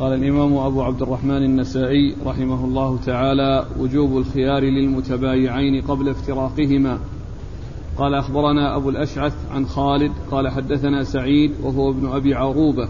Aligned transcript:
قال 0.00 0.12
الإمام 0.12 0.56
أبو 0.56 0.82
عبد 0.82 1.02
الرحمن 1.02 1.42
النسائي 1.42 2.14
رحمه 2.26 2.64
الله 2.64 2.98
تعالى 3.06 3.66
وجوب 3.80 4.16
الخيار 4.16 4.62
للمتبايعين 4.62 5.82
قبل 5.82 6.08
افتراقهما. 6.08 6.98
قال 7.98 8.14
أخبرنا 8.14 8.76
أبو 8.76 8.90
الأشعث 8.90 9.34
عن 9.50 9.66
خالد 9.66 10.12
قال 10.30 10.48
حدثنا 10.48 11.02
سعيد 11.02 11.52
وهو 11.62 11.90
ابن 11.90 12.06
أبي 12.06 12.34
عروبة 12.34 12.88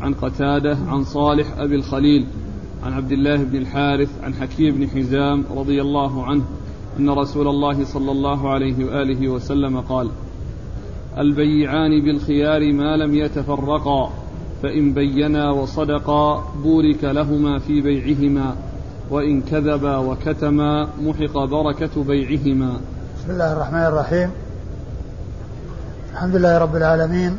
عن 0.00 0.14
قتادة 0.14 0.78
عن 0.88 1.04
صالح 1.04 1.46
أبي 1.58 1.74
الخليل 1.74 2.26
عن 2.82 2.92
عبد 2.92 3.12
الله 3.12 3.36
بن 3.36 3.56
الحارث 3.56 4.22
عن 4.22 4.34
حكيم 4.34 4.74
بن 4.74 4.88
حزام 4.88 5.44
رضي 5.56 5.82
الله 5.82 6.24
عنه 6.24 6.44
أن 6.98 7.10
رسول 7.10 7.48
الله 7.48 7.84
صلى 7.84 8.12
الله 8.12 8.48
عليه 8.50 8.84
وآله 8.84 9.28
وسلم 9.28 9.80
قال 9.80 10.10
البيعان 11.18 12.04
بالخيار 12.04 12.72
ما 12.72 12.96
لم 12.96 13.14
يتفرقا. 13.14 14.21
فإن 14.62 14.92
بينا 14.94 15.50
وصدقا 15.50 16.44
بورك 16.62 17.04
لهما 17.04 17.58
في 17.58 17.80
بيعهما 17.80 18.54
وإن 19.10 19.42
كذبا 19.42 19.96
وكتما 19.96 20.88
محق 21.00 21.44
بركة 21.44 22.04
بيعهما. 22.04 22.80
بسم 23.18 23.30
الله 23.30 23.52
الرحمن 23.52 23.82
الرحيم. 23.82 24.30
الحمد 26.12 26.36
لله 26.36 26.58
رب 26.58 26.76
العالمين 26.76 27.36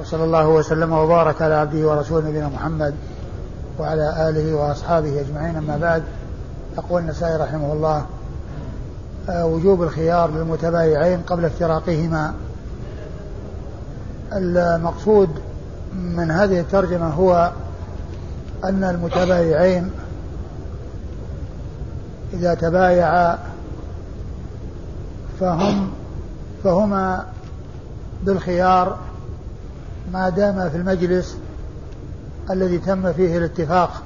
وصلى 0.00 0.24
الله 0.24 0.48
وسلم 0.48 0.92
وبارك 0.92 1.42
على 1.42 1.54
عبده 1.54 1.88
ورسوله 1.88 2.28
نبينا 2.28 2.48
محمد 2.48 2.94
وعلى 3.78 4.28
آله 4.28 4.54
وأصحابه 4.54 5.20
أجمعين. 5.20 5.56
أما 5.56 5.76
بعد 5.76 6.02
يقول 6.78 7.02
النسائي 7.02 7.36
رحمه 7.36 7.72
الله 7.72 8.06
آه، 9.28 9.46
وجوب 9.46 9.82
الخيار 9.82 10.30
للمتبايعين 10.30 11.20
قبل 11.20 11.44
افتراقهما. 11.44 12.34
المقصود 14.32 15.28
من 15.94 16.30
هذه 16.30 16.60
الترجمة 16.60 17.08
هو 17.08 17.52
أن 18.64 18.84
المتبايعين 18.84 19.90
إذا 22.32 22.54
تبايعا 22.54 23.38
فهم 25.40 25.90
فهما 26.64 27.26
بالخيار 28.22 28.98
ما 30.12 30.28
دام 30.28 30.70
في 30.70 30.76
المجلس 30.76 31.36
الذي 32.50 32.78
تم 32.78 33.12
فيه 33.12 33.38
الاتفاق 33.38 34.02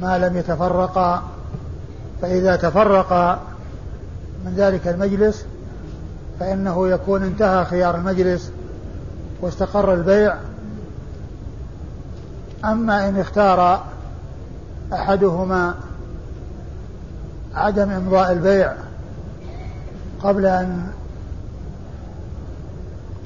ما 0.00 0.18
لم 0.18 0.36
يتفرقا 0.36 1.22
فإذا 2.22 2.56
تفرقا 2.56 3.40
من 4.44 4.54
ذلك 4.56 4.88
المجلس 4.88 5.44
فإنه 6.40 6.88
يكون 6.88 7.22
انتهى 7.22 7.64
خيار 7.64 7.96
المجلس 7.96 8.50
واستقر 9.40 9.94
البيع. 9.94 10.34
أما 12.64 13.08
إن 13.08 13.20
اختار 13.20 13.84
أحدهما 14.92 15.74
عدم 17.54 17.90
إمضاء 17.90 18.32
البيع 18.32 18.72
قبل 20.22 20.46
أن 20.46 20.86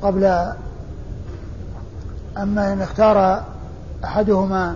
قبل 0.03 0.25
أما 2.39 2.73
إن 2.73 2.83
اختار 2.83 3.43
أحدهما 4.05 4.75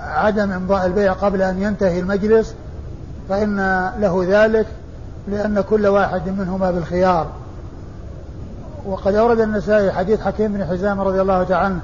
عدم 0.00 0.52
إمضاء 0.52 0.86
البيع 0.86 1.12
قبل 1.12 1.42
أن 1.42 1.62
ينتهي 1.62 2.00
المجلس 2.00 2.54
فإن 3.28 3.56
له 3.98 4.24
ذلك 4.28 4.66
لأن 5.28 5.60
كل 5.60 5.86
واحد 5.86 6.28
منهما 6.28 6.70
بالخيار. 6.70 7.26
وقد 8.86 9.14
أورد 9.14 9.40
النسائي 9.40 9.92
حديث 9.92 10.20
حكيم 10.20 10.52
بن 10.52 10.64
حزام 10.64 11.00
رضي 11.00 11.20
الله 11.20 11.44
تعالى 11.44 11.64
عنه 11.64 11.80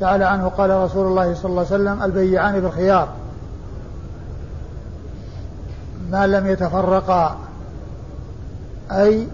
تعالى 0.00 0.24
عنه 0.24 0.48
قال 0.48 0.70
رسول 0.70 1.06
الله 1.06 1.34
صلى 1.34 1.50
الله 1.50 1.66
عليه 1.70 1.74
وسلم 1.74 2.02
البيعان 2.02 2.60
بالخيار. 2.60 3.08
ما 6.10 6.26
لم 6.26 6.46
يتفرقا 6.46 7.36
أي 8.90 9.28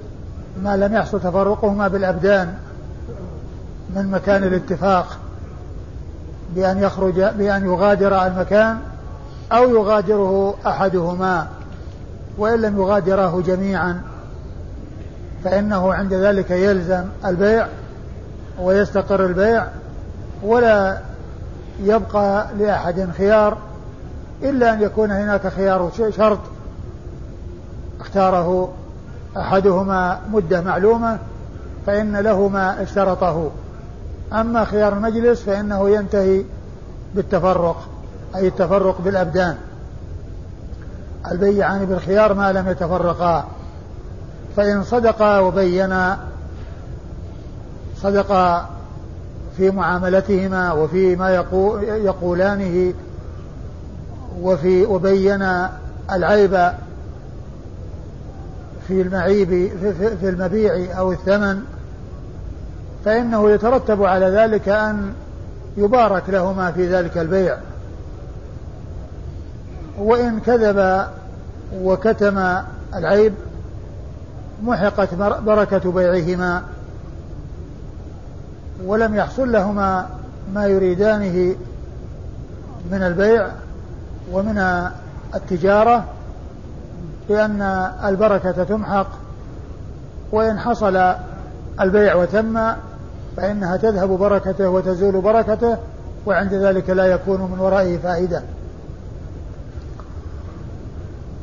ما 0.62 0.76
لم 0.76 0.94
يحصل 0.94 1.20
تفرقهما 1.20 1.88
بالأبدان 1.88 2.54
من 3.96 4.10
مكان 4.10 4.44
الاتفاق 4.44 5.18
بأن 6.54 6.78
يخرج 6.78 7.20
بأن 7.20 7.64
يغادر 7.64 8.26
المكان 8.26 8.78
أو 9.52 9.70
يغادره 9.70 10.54
أحدهما 10.66 11.46
وإن 12.38 12.60
لم 12.60 12.78
يغادراه 12.78 13.40
جميعا. 13.40 14.02
فإنه 15.44 15.94
عند 15.94 16.14
ذلك 16.14 16.50
يلزم 16.50 17.04
البيع 17.24 17.66
ويستقر 18.60 19.26
البيع 19.26 19.66
ولا 20.42 20.98
يبقى 21.82 22.46
لأحد 22.58 23.08
خيار 23.18 23.58
إلا 24.42 24.72
أن 24.74 24.82
يكون 24.82 25.10
هناك 25.10 25.48
خيار 25.48 25.90
شرط 26.16 26.38
اختاره 28.00 28.72
أحدهما 29.36 30.20
مدة 30.32 30.60
معلومة 30.60 31.18
فإن 31.86 32.16
له 32.16 32.48
ما 32.48 32.82
اشترطه. 32.82 33.50
أما 34.32 34.64
خيار 34.64 34.92
المجلس 34.92 35.42
فإنه 35.42 35.90
ينتهي 35.90 36.44
بالتفرق 37.14 37.88
أي 38.36 38.48
التفرق 38.48 39.00
بالأبدان. 39.00 39.56
البيعان 41.30 41.84
بالخيار 41.84 42.34
ما 42.34 42.52
لم 42.52 42.68
يتفرقا. 42.68 43.44
فإن 44.56 44.84
صدقا 44.84 45.38
وبينا 45.38 46.18
صدقا 47.96 48.68
في 49.56 49.70
معاملتهما 49.70 50.72
وفي 50.72 51.16
ما 51.16 51.44
يقولانه 51.80 52.94
وفي 54.40 54.84
وبين 54.84 55.46
العيب 56.12 56.72
في 58.88 59.02
المعيب 59.02 59.48
في 60.20 60.28
المبيع 60.28 60.98
أو 60.98 61.12
الثمن 61.12 61.62
فإنه 63.04 63.50
يترتب 63.50 64.02
على 64.02 64.26
ذلك 64.26 64.68
أن 64.68 65.12
يبارك 65.76 66.22
لهما 66.28 66.72
في 66.72 66.88
ذلك 66.88 67.18
البيع 67.18 67.56
وإن 69.98 70.40
كذب 70.40 71.06
وكتم 71.82 72.62
العيب 72.94 73.34
محقت 74.62 75.14
بركة 75.44 75.92
بيعهما 75.92 76.62
ولم 78.84 79.14
يحصل 79.14 79.52
لهما 79.52 80.06
ما 80.54 80.66
يريدانه 80.66 81.56
من 82.90 83.02
البيع 83.02 83.48
ومن 84.32 84.88
التجارة 85.34 86.04
لأن 87.28 87.62
البركة 88.04 88.64
تمحق 88.64 89.06
وإن 90.32 90.58
حصل 90.58 91.14
البيع 91.80 92.14
وتم 92.14 92.72
فإنها 93.36 93.76
تذهب 93.76 94.08
بركته 94.08 94.68
وتزول 94.68 95.20
بركته 95.20 95.76
وعند 96.26 96.54
ذلك 96.54 96.90
لا 96.90 97.06
يكون 97.06 97.40
من 97.40 97.58
ورائه 97.58 97.98
فائدة. 97.98 98.42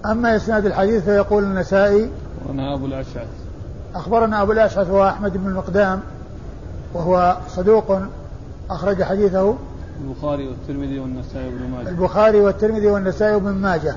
أما 0.05 0.35
إسناد 0.35 0.65
الحديث 0.65 1.03
فيقول 1.03 1.43
النسائي 1.43 2.09
أخبرنا 2.51 2.73
أبو 2.73 2.85
الأشعث 2.85 3.27
أخبرنا 3.95 4.41
أبو 4.41 4.51
الأشعث 4.51 4.89
هو 4.89 5.07
أحمد 5.07 5.37
بن 5.37 5.47
المقدام 5.47 5.99
وهو 6.93 7.37
صدوق 7.47 7.97
أخرج 8.69 9.03
حديثه 9.03 9.55
البخاري 10.01 10.47
والترمذي 10.47 10.99
والنسائي 10.99 11.45
وابن 11.45 11.71
ماجه. 11.71 11.89
البخاري 11.89 12.39
والترمذي 12.39 12.87
والنسائي 12.87 13.35
وابن 13.35 13.51
ماجه. 13.51 13.95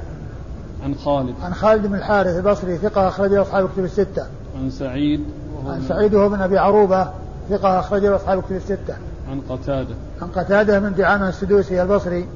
عن 0.85 0.95
خالد. 0.95 1.35
عن 1.43 1.55
خالد 1.55 1.87
بن 1.87 1.95
الحارث 1.95 2.37
البصري 2.37 2.79
ثقة 2.79 3.09
أخرجه 3.09 3.43
أصحاب 3.43 3.69
كتب 3.69 3.85
الستة. 3.85 4.27
عن 4.59 4.71
سعيد 4.71 5.25
وهو 5.57 5.71
عن 5.71 5.83
سعيد 5.89 6.15
وهو 6.15 6.29
بن 6.29 6.41
أبي 6.41 6.59
عروبة 6.59 7.11
ثقة 7.51 7.79
أخرجه 7.79 8.17
أصحاب 8.17 8.43
كتب 8.43 8.57
الستة. 8.57 8.97
عن 9.31 9.41
قتادة. 9.49 9.95
عن 10.23 10.29
قتادة 10.29 10.81
من 10.81 10.95
دعامة 10.95 11.29
السدوسي 11.29 11.83
البصري 11.83 12.27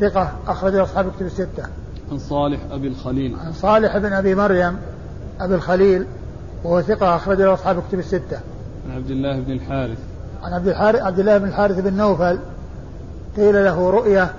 ثقة 0.00 0.32
أخرجه 0.46 0.82
أصحاب 0.82 1.12
كتب 1.16 1.26
الستة. 1.26 1.62
عن 2.12 2.18
صالح 2.18 2.60
أبي 2.70 2.88
الخليل. 2.88 3.36
عن 3.46 3.52
صالح 3.52 3.98
بن 3.98 4.12
أبي 4.12 4.34
مريم 4.34 4.76
أبي 5.40 5.54
الخليل 5.54 6.06
وهو 6.64 6.82
ثقة 6.82 7.16
أخرجه 7.16 7.54
أصحاب 7.54 7.82
كتب 7.88 7.98
الستة 7.98 8.38
عن 8.88 8.96
عبد 8.96 9.10
الله 9.10 9.40
بن 9.40 9.52
الحارث 9.52 9.98
عن 10.42 10.52
عبد 10.52 10.68
الحارث 10.68 11.02
عبد 11.02 11.18
الله 11.18 11.38
بن 11.38 11.48
الحارث 11.48 11.80
بن 11.80 11.94
نوفل 11.94 12.38
قيل 13.36 13.64
له 13.64 13.90
رؤية 13.90 14.30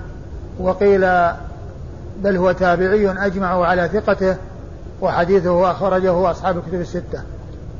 وقيل 0.59 1.01
بل 2.23 2.37
هو 2.37 2.51
تابعي 2.51 3.25
أجمعوا 3.25 3.65
على 3.65 3.87
ثقته 3.87 4.37
وحديثه 5.01 5.71
أخرجه 5.71 6.31
أصحاب 6.31 6.57
الكتب 6.57 6.81
الستة. 6.81 7.21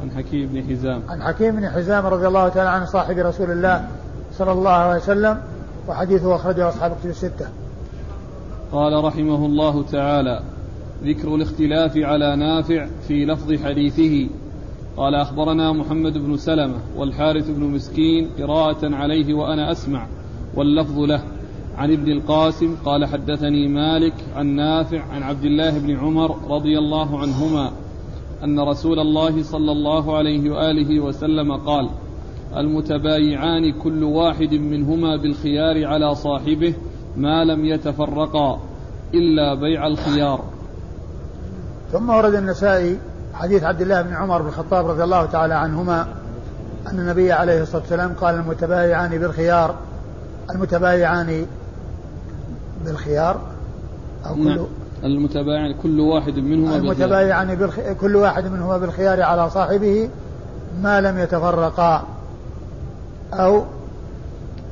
عن 0.01 0.11
حكيم 0.11 0.50
بن 0.53 0.63
حزام. 0.63 1.01
عن 1.09 1.23
حكيم 1.23 1.56
بن 1.56 1.69
حزام 1.69 2.06
رضي 2.06 2.27
الله 2.27 2.50
تعالى 2.50 2.69
عنه 2.69 2.85
صاحب 2.85 3.18
رسول 3.18 3.51
الله 3.51 3.88
صلى 4.38 4.51
الله 4.51 4.71
عليه 4.71 5.01
وسلم 5.01 5.38
وحديثه 5.88 6.35
أخرجه 6.35 6.69
أصحاب 6.69 6.91
الكتب 6.91 7.09
الستة. 7.09 7.47
قال 8.71 9.03
رحمه 9.03 9.45
الله 9.45 9.83
تعالى: 9.91 10.41
ذكر 11.03 11.36
الاختلاف 11.36 11.97
على 11.97 12.36
نافع 12.36 12.88
في 13.07 13.25
لفظ 13.25 13.53
حديثه. 13.53 14.30
قال 14.97 15.15
أخبرنا 15.15 15.71
محمد 15.71 16.18
بن 16.18 16.38
سلمة 16.38 16.77
والحارث 16.97 17.50
بن 17.50 17.63
مسكين 17.63 18.30
قراءة 18.39 18.95
عليه 18.95 19.33
وأنا 19.33 19.71
أسمع 19.71 20.07
واللفظ 20.56 21.00
له. 21.00 21.24
عن 21.77 21.92
ابن 21.92 22.12
القاسم 22.12 22.75
قال 22.86 23.06
حدثني 23.06 23.68
مالك 23.68 24.13
عن 24.36 24.45
نافع 24.45 25.01
عن 25.03 25.24
عبد 25.24 25.45
الله 25.45 25.80
بن 25.80 25.97
عمر 25.97 26.36
رضي 26.50 26.77
الله 26.77 27.19
عنهما 27.19 27.71
أن 28.44 28.59
رسول 28.59 29.00
الله 29.00 29.44
صلى 29.44 29.71
الله 29.71 30.18
عليه 30.18 30.50
وآله 30.50 31.00
وسلم 31.00 31.51
قال 31.51 31.89
المتبايعان 32.57 33.71
كل 33.71 34.03
واحد 34.03 34.53
منهما 34.53 35.15
بالخيار 35.15 35.86
على 35.86 36.15
صاحبه 36.15 36.74
ما 37.18 37.44
لم 37.44 37.65
يتفرقا 37.65 38.59
إلا 39.13 39.53
بيع 39.53 39.88
الخيار. 39.88 40.55
ثم 41.91 42.09
ورد 42.09 42.33
النسائي 42.33 42.99
حديث 43.33 43.63
عبد 43.63 43.81
الله 43.81 44.01
بن 44.01 44.13
عمر 44.13 44.41
بن 44.41 44.47
الخطاب 44.47 44.87
رضي 44.87 45.03
الله 45.03 45.25
تعالى 45.25 45.53
عنهما 45.53 46.07
أن 46.87 46.99
النبي 46.99 47.31
عليه 47.31 47.61
الصلاة 47.61 47.81
والسلام 47.81 48.13
قال 48.13 48.35
المتبايعان 48.35 49.17
بالخيار 49.17 49.75
المتبايعان 50.51 51.45
بالخيار 52.85 53.41
أو 54.25 54.35
كل 54.35 54.55
نعم. 54.55 54.65
المتبايعان 55.03 55.73
كل 55.83 55.99
واحد 55.99 56.39
منهما 56.39 56.75
المتبايعان 56.75 57.55
بالخ... 57.55 57.79
كل 58.01 58.15
واحد 58.15 58.47
منهما 58.47 58.77
بالخيار 58.77 59.21
على 59.21 59.49
صاحبه 59.49 60.09
ما 60.81 61.01
لم 61.01 61.19
يتفرقا 61.19 62.03
أو 63.33 63.63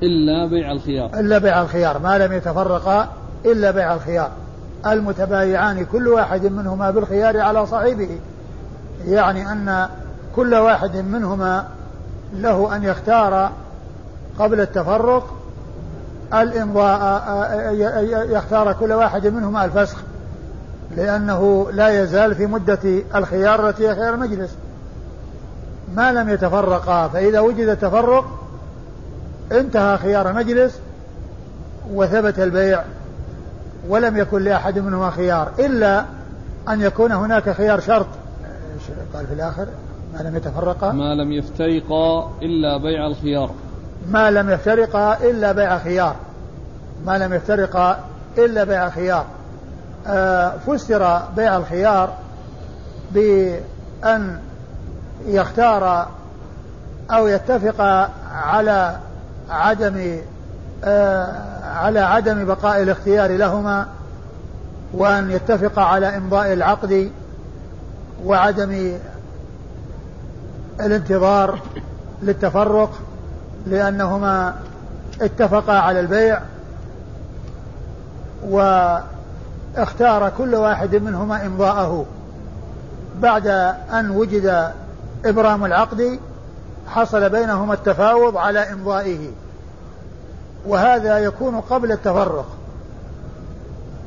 إلا 0.03 0.49
بيع 0.49 0.71
الخيار. 0.71 1.19
إلا 1.19 1.37
بيع 1.37 1.61
الخيار 1.61 1.99
ما 1.99 2.17
لم 2.17 2.33
يتفرقا 2.33 3.09
إلا 3.45 3.71
بيع 3.71 3.93
الخيار. 3.93 4.31
المتبايعان 4.85 5.85
كل 5.85 6.07
واحد 6.07 6.45
منهما 6.45 6.91
بالخيار 6.91 7.39
على 7.39 7.65
صاحبه. 7.67 8.19
يعني 9.05 9.51
أن 9.51 9.89
كل 10.35 10.55
واحد 10.55 10.97
منهما 10.97 11.67
له 12.33 12.75
أن 12.75 12.83
يختار 12.83 13.51
قبل 14.39 14.61
التفرق 14.61 15.33
الإمضاء 16.33 17.23
يختار 18.29 18.73
كل 18.73 18.93
واحد 18.93 19.27
منهما 19.27 19.65
الفسخ 19.65 19.97
لأنه 20.95 21.67
لا 21.71 22.03
يزال 22.03 22.35
في 22.35 22.45
مدة 22.45 22.79
الخيار 23.15 23.69
التي 23.69 23.89
هي 23.89 23.95
خيار 23.95 24.13
المجلس. 24.13 24.55
ما 25.95 26.11
لم 26.11 26.29
يتفرقا 26.29 27.07
فإذا 27.07 27.39
وجد 27.39 27.67
التفرق 27.67 28.25
انتهى 29.51 29.97
خيار 29.97 30.29
المجلس 30.29 30.79
وثبت 31.93 32.39
البيع. 32.39 32.83
ولم 33.87 34.17
يكن 34.17 34.43
لأحد 34.43 34.79
منهما 34.79 35.09
خيار 35.09 35.51
إلا 35.59 36.05
أن 36.69 36.81
يكون 36.81 37.11
هناك 37.11 37.49
خيار 37.49 37.79
شرط. 37.79 38.07
قال 39.13 39.27
في 39.27 39.33
الآخر 39.33 39.67
ما 40.13 40.19
لم 40.19 40.35
يتفرقا. 40.35 40.91
ما 40.91 41.15
لم 41.15 41.31
يفترقا 41.31 42.31
إلا 42.41 42.77
بيع 42.77 43.07
الخيار. 43.07 43.51
ما 44.09 44.31
لم 44.31 44.49
يفترقا 44.49 45.17
إلا 45.29 45.51
بيع 45.51 45.77
خيار. 45.77 46.15
ما 47.05 47.17
لم 47.17 47.33
يفترقا 47.33 47.99
إلا 48.37 48.63
بيع 48.63 48.89
خيار. 48.89 49.25
آه 50.07 50.57
فسر 50.57 51.21
بيع 51.35 51.57
الخيار 51.57 52.13
بأن 53.11 54.39
يختار 55.25 56.07
أو 57.11 57.27
يتفق 57.27 58.09
على 58.31 58.97
عدم 59.49 60.17
على 61.63 61.99
عدم 61.99 62.45
بقاء 62.45 62.81
الاختيار 62.81 63.31
لهما 63.31 63.87
وأن 64.93 65.31
يتفق 65.31 65.79
على 65.79 66.17
إمضاء 66.17 66.53
العقد 66.53 67.11
وعدم 68.25 68.97
الانتظار 70.79 71.59
للتفرق 72.21 72.91
لأنهما 73.67 74.55
اتفقا 75.21 75.73
على 75.73 75.99
البيع 75.99 76.41
واختار 78.49 80.31
كل 80.37 80.55
واحد 80.55 80.95
منهما 80.95 81.45
إمضاءه. 81.45 82.05
بعد 83.19 83.47
أن 83.93 84.09
وجد 84.09 84.71
إبرام 85.25 85.65
العقد 85.65 86.19
حصل 86.87 87.29
بينهما 87.29 87.73
التفاوض 87.73 88.37
على 88.37 88.59
إمضائه. 88.73 89.31
وهذا 90.67 91.17
يكون 91.17 91.61
قبل 91.61 91.91
التفرق. 91.91 92.45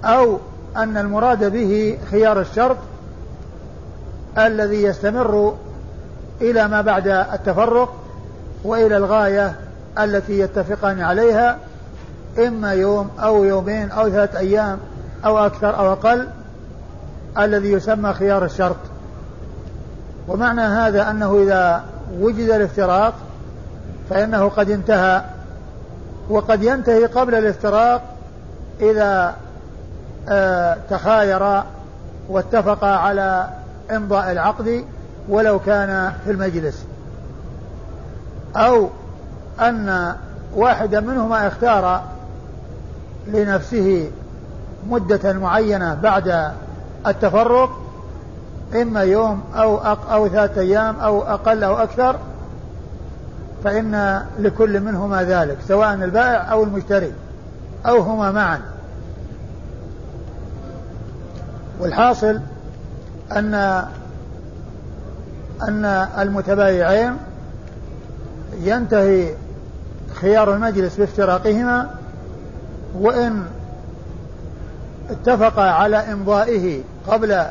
أو 0.05 0.39
أن 0.77 0.97
المراد 0.97 1.53
به 1.53 1.99
خيار 2.11 2.41
الشرط 2.41 2.77
الذي 4.39 4.83
يستمر 4.83 5.55
إلى 6.41 6.69
ما 6.69 6.81
بعد 6.81 7.09
التفرق 7.09 7.95
وإلى 8.65 8.97
الغاية 8.97 9.55
التي 9.99 10.39
يتفقان 10.39 11.01
عليها 11.01 11.59
إما 12.39 12.73
يوم 12.73 13.11
أو 13.21 13.45
يومين 13.45 13.91
أو 13.91 14.11
ثلاثة 14.11 14.39
أيام 14.39 14.79
أو 15.25 15.39
أكثر 15.47 15.79
أو 15.79 15.93
أقل 15.93 16.29
الذي 17.39 17.73
يسمى 17.73 18.13
خيار 18.13 18.45
الشرط. 18.45 18.77
ومعنى 20.29 20.61
هذا 20.61 21.11
أنه 21.11 21.43
إذا 21.43 21.85
وجد 22.21 22.51
الافتراق 22.51 23.15
فإنه 24.11 24.49
قد 24.49 24.71
انتهى 24.71 25.23
وقد 26.29 26.63
ينتهي 26.63 27.07
قبل 27.07 27.35
الافتراق 27.35 28.03
إذا 28.81 29.35
آه 30.29 30.77
تخاير 30.91 31.63
واتفقا 32.29 32.87
على 32.87 33.49
إمضاء 33.91 34.33
العقد 34.33 34.85
ولو 35.29 35.59
كان 35.59 36.13
في 36.25 36.31
المجلس. 36.31 36.85
أو 38.57 38.89
أن 39.61 40.15
واحدا 40.55 41.01
منهما 41.01 41.47
اختار 41.47 42.03
لنفسه 43.27 44.11
مدة 44.91 45.33
معينة 45.33 45.95
بعد 45.95 46.53
التفرق 47.07 47.71
إما 48.75 49.01
يوم 49.01 49.41
أو 49.55 49.77
أو 50.13 50.29
ثلاثة 50.29 50.61
أيام 50.61 51.01
أو 51.01 51.23
أقل 51.23 51.65
أو 51.65 51.77
أكثر 51.77 52.17
فإن 53.65 54.23
لكل 54.39 54.81
منهما 54.81 55.23
ذلك 55.23 55.59
سواء 55.69 55.95
البائع 55.95 56.53
أو 56.53 56.65
المشتري 56.65 57.13
أو 57.87 58.01
هما 58.01 58.31
معا. 58.31 58.61
والحاصل 61.81 62.41
أن 63.33 63.55
أن 65.63 65.85
المتبايعين 66.19 67.17
ينتهي 68.61 69.35
خيار 70.15 70.55
المجلس 70.55 70.97
بافتراقهما 70.97 71.91
وإن 72.95 73.45
اتفقا 75.11 75.63
على 75.63 75.97
إمضائه 75.97 76.83
قبل 77.09 77.45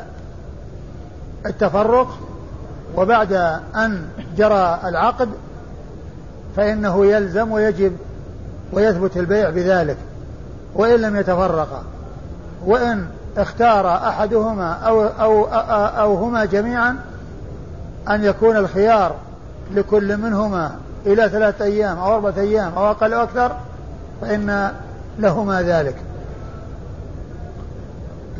التفرق 1.46 2.18
وبعد 2.96 3.32
أن 3.76 4.08
جرى 4.36 4.80
العقد 4.84 5.28
فإنه 6.56 7.06
يلزم 7.06 7.50
ويجب 7.50 7.92
ويثبت 8.72 9.16
البيع 9.16 9.50
بذلك 9.50 9.96
وإن 10.74 11.00
لم 11.00 11.16
يتفرقا 11.16 11.82
وإن 12.66 13.06
اختار 13.36 13.96
أحدهما 13.96 14.72
أو, 14.72 15.02
أو, 15.04 15.44
أو 16.00 16.14
هما 16.14 16.44
جميعا 16.44 16.96
أن 18.08 18.24
يكون 18.24 18.56
الخيار 18.56 19.14
لكل 19.74 20.16
منهما 20.16 20.76
إلى 21.06 21.28
ثلاثة 21.28 21.64
أيام 21.64 21.98
أو 21.98 22.14
أربعة 22.14 22.34
أيام 22.38 22.72
أو 22.76 22.90
أقل 22.90 23.12
أو 23.12 23.22
أكثر 23.22 23.56
فإن 24.20 24.72
لهما 25.18 25.62
ذلك. 25.62 25.96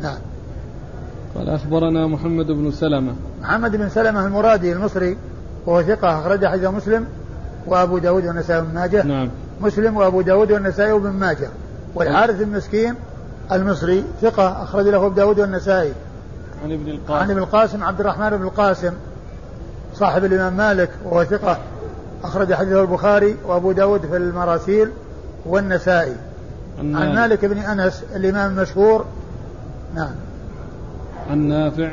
نعم. 0.01 0.17
قال 1.35 1.49
أخبرنا 1.49 2.07
محمد 2.07 2.45
بن 2.45 2.71
سلمة. 2.71 3.13
محمد 3.41 3.75
بن 3.75 3.89
سلمة 3.89 4.25
المرادي 4.25 4.73
المصري 4.73 5.17
وهو 5.65 5.81
ثقة 5.81 6.19
أخرج 6.19 6.45
حديث 6.45 6.65
مسلم 6.65 7.05
وأبو 7.67 7.97
داود 7.97 8.25
والنسائي 8.25 8.61
بن 8.61 8.73
ماجه 8.73 9.03
نعم. 9.03 9.29
مسلم 9.61 9.97
وأبو 9.97 10.21
داود 10.21 10.51
والنسائي 10.51 10.99
بن 10.99 11.09
ماجه. 11.09 11.49
والحارث 11.95 12.41
المسكين 12.41 12.95
المصري 13.51 14.03
ثقة 14.21 14.63
أخرج 14.63 14.87
له 14.87 14.97
أبو 14.97 15.15
داود 15.15 15.39
والنسائي. 15.39 15.93
عن 16.63 16.71
ابن 16.71 16.89
القاسم. 16.89 17.13
عن 17.13 17.31
ابن 17.31 17.39
القاسم 17.39 17.83
عبد 17.83 17.99
الرحمن 17.99 18.29
بن 18.29 18.43
القاسم 18.43 18.93
صاحب 19.93 20.25
الإمام 20.25 20.53
مالك 20.53 20.89
وهو 21.05 21.23
ثقة 21.23 21.57
أخرج 22.23 22.53
حديثه 22.53 22.81
البخاري 22.81 23.35
وأبو 23.45 23.71
داود 23.71 24.05
في 24.05 24.17
المراسيل 24.17 24.91
والنسائي. 25.45 26.15
عن, 26.79 26.95
عن 26.95 27.15
مالك 27.15 27.45
بن 27.45 27.57
أنس 27.57 28.03
الإمام 28.15 28.51
المشهور. 28.51 29.05
نعم. 29.95 30.15
عن 31.29 31.39
نافع. 31.39 31.91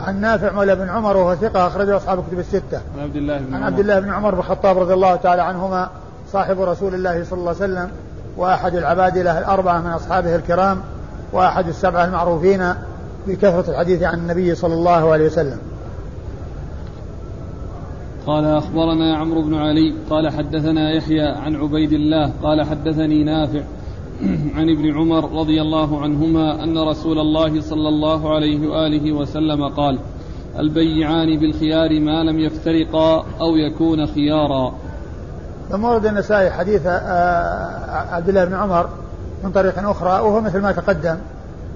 عن 0.00 0.20
نافع 0.20 0.52
مولى 0.52 0.76
بن 0.76 0.88
عمر 0.88 1.16
وهو 1.16 1.34
ثقة 1.34 1.66
أخرجه 1.66 1.96
أصحاب 1.96 2.18
الكتب 2.18 2.38
الستة. 2.38 2.80
عن 2.96 3.02
عبد 3.02 3.16
الله 3.16 3.38
بن 3.38 3.54
عن 3.54 3.62
عبد 3.62 3.78
الله 3.78 4.00
بن 4.00 4.10
عمر 4.10 4.30
بن 4.30 4.38
الخطاب 4.38 4.78
رضي 4.78 4.94
الله 4.94 5.16
تعالى 5.16 5.42
عنهما 5.42 5.90
صاحب 6.32 6.60
رسول 6.60 6.94
الله 6.94 7.24
صلى 7.24 7.38
الله 7.38 7.54
عليه 7.60 7.72
وسلم 7.72 7.90
وأحد 8.36 8.74
العبادلة 8.74 9.38
الأربعة 9.38 9.80
من 9.80 9.90
أصحابه 9.90 10.36
الكرام 10.36 10.80
وأحد 11.32 11.68
السبعة 11.68 12.04
المعروفين 12.04 12.74
بكثرة 13.26 13.70
الحديث 13.70 14.02
عن 14.02 14.18
النبي 14.18 14.54
صلى 14.54 14.74
الله 14.74 15.12
عليه 15.12 15.26
وسلم. 15.26 15.58
قال 18.26 18.44
أخبرنا 18.44 19.16
عمرو 19.16 19.42
بن 19.42 19.54
علي 19.54 19.94
قال 20.10 20.30
حدثنا 20.30 20.90
يحيى 20.90 21.28
عن 21.28 21.56
عبيد 21.56 21.92
الله 21.92 22.32
قال 22.42 22.66
حدثني 22.66 23.24
نافع 23.24 23.60
عن 24.56 24.70
ابن 24.70 24.98
عمر 24.98 25.40
رضي 25.40 25.62
الله 25.62 26.02
عنهما 26.02 26.64
أن 26.64 26.78
رسول 26.78 27.18
الله 27.18 27.60
صلى 27.60 27.88
الله 27.88 28.34
عليه 28.34 28.68
وآله 28.68 29.12
وسلم 29.12 29.68
قال 29.68 29.98
البيعان 30.58 31.38
بالخيار 31.38 32.00
ما 32.00 32.24
لم 32.24 32.38
يفترقا 32.38 33.24
أو 33.40 33.56
يكون 33.56 34.06
خيارا. 34.06 34.74
ثم 35.70 35.84
ورد 35.84 36.06
النسائي 36.06 36.50
حديث 36.50 36.82
آه، 36.86 38.14
عبد 38.14 38.28
الله 38.28 38.44
بن 38.44 38.54
عمر 38.54 38.88
من 39.44 39.52
طريق 39.52 39.88
أخرى 39.88 40.10
وهو 40.10 40.40
مثل 40.40 40.60
ما 40.60 40.72
تقدم 40.72 41.16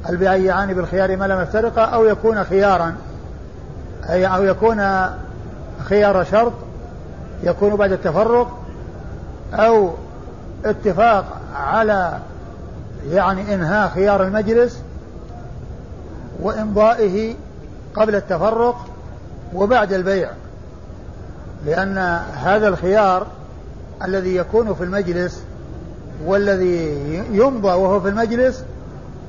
البيعان 0.08 0.74
بالخيار 0.74 1.16
ما 1.16 1.24
لم 1.24 1.40
يفترقا 1.40 1.82
أو 1.82 2.04
يكون 2.04 2.44
خيارا. 2.44 2.94
أي 4.10 4.26
أو 4.26 4.44
يكون 4.44 4.82
خيار 5.84 6.24
شرط 6.24 6.52
يكون 7.42 7.76
بعد 7.76 7.92
التفرق 7.92 8.58
أو 9.52 9.90
اتفاق 10.64 11.24
على 11.54 12.18
يعني 13.10 13.54
إنهاء 13.54 13.88
خيار 13.88 14.22
المجلس 14.22 14.82
وإمضائه 16.42 17.34
قبل 17.94 18.14
التفرق 18.14 18.86
وبعد 19.54 19.92
البيع. 19.92 20.30
لأن 21.66 21.98
هذا 22.34 22.68
الخيار 22.68 23.26
الذي 24.04 24.36
يكون 24.36 24.74
في 24.74 24.84
المجلس 24.84 25.42
والذي 26.24 26.98
يمضى 27.30 27.68
وهو 27.68 28.00
في 28.00 28.08
المجلس 28.08 28.64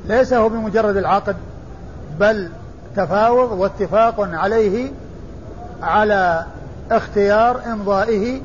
ليس 0.07 0.33
هو 0.33 0.49
بمجرد 0.49 0.97
العقد 0.97 1.35
بل 2.19 2.49
تفاوض 2.95 3.51
واتفاق 3.51 4.15
عليه 4.19 4.91
على 5.81 6.45
اختيار 6.91 7.61
إمضائه 7.65 8.41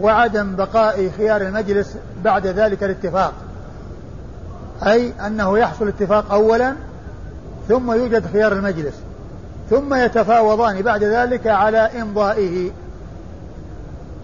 وعدم 0.00 0.56
بقاء 0.56 1.10
خيار 1.16 1.40
المجلس 1.40 1.96
بعد 2.24 2.46
ذلك 2.46 2.84
الاتفاق. 2.84 3.32
أي 4.86 5.12
أنه 5.26 5.58
يحصل 5.58 5.88
اتفاق 5.88 6.32
اولا 6.32 6.74
ثم 7.68 7.92
يوجد 7.92 8.26
خيار 8.32 8.52
المجلس 8.52 8.94
ثم 9.70 9.94
يتفاوضان 9.94 10.82
بعد 10.82 11.04
ذلك 11.04 11.46
على 11.46 11.78
إمضائه 11.78 12.70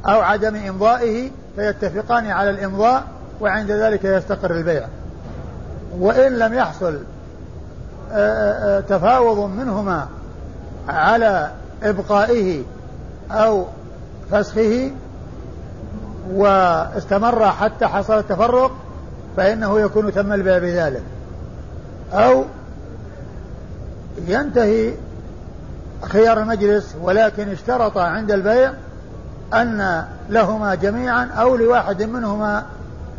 أو 0.07 0.21
عدم 0.21 0.57
إمضائه 0.57 1.31
فيتفقان 1.57 2.27
على 2.27 2.51
الإمضاء 2.51 3.05
وعند 3.41 3.71
ذلك 3.71 4.05
يستقر 4.05 4.51
البيع. 4.51 4.87
وإن 5.99 6.39
لم 6.39 6.55
يحصل 6.55 6.99
آه، 8.13 8.17
آه، 8.17 8.79
آه، 8.79 8.81
تفاوض 8.81 9.51
منهما 9.51 10.09
على 10.89 11.51
إبقائه 11.83 12.63
أو 13.31 13.65
فسخه 14.31 14.91
واستمر 16.33 17.51
حتى 17.51 17.87
حصل 17.87 18.19
التفرق 18.19 18.71
فإنه 19.37 19.81
يكون 19.81 20.13
تم 20.13 20.33
البيع 20.33 20.59
بذلك. 20.59 21.03
أو 22.13 22.45
ينتهي 24.27 24.93
خيار 26.03 26.41
المجلس 26.41 26.95
ولكن 27.03 27.49
اشترط 27.49 27.99
عند 27.99 28.33
البيع 28.33 28.73
أن 29.55 30.05
لهما 30.31 30.75
جميعا 30.75 31.25
أو 31.25 31.57
لواحد 31.57 32.03
منهما 32.03 32.65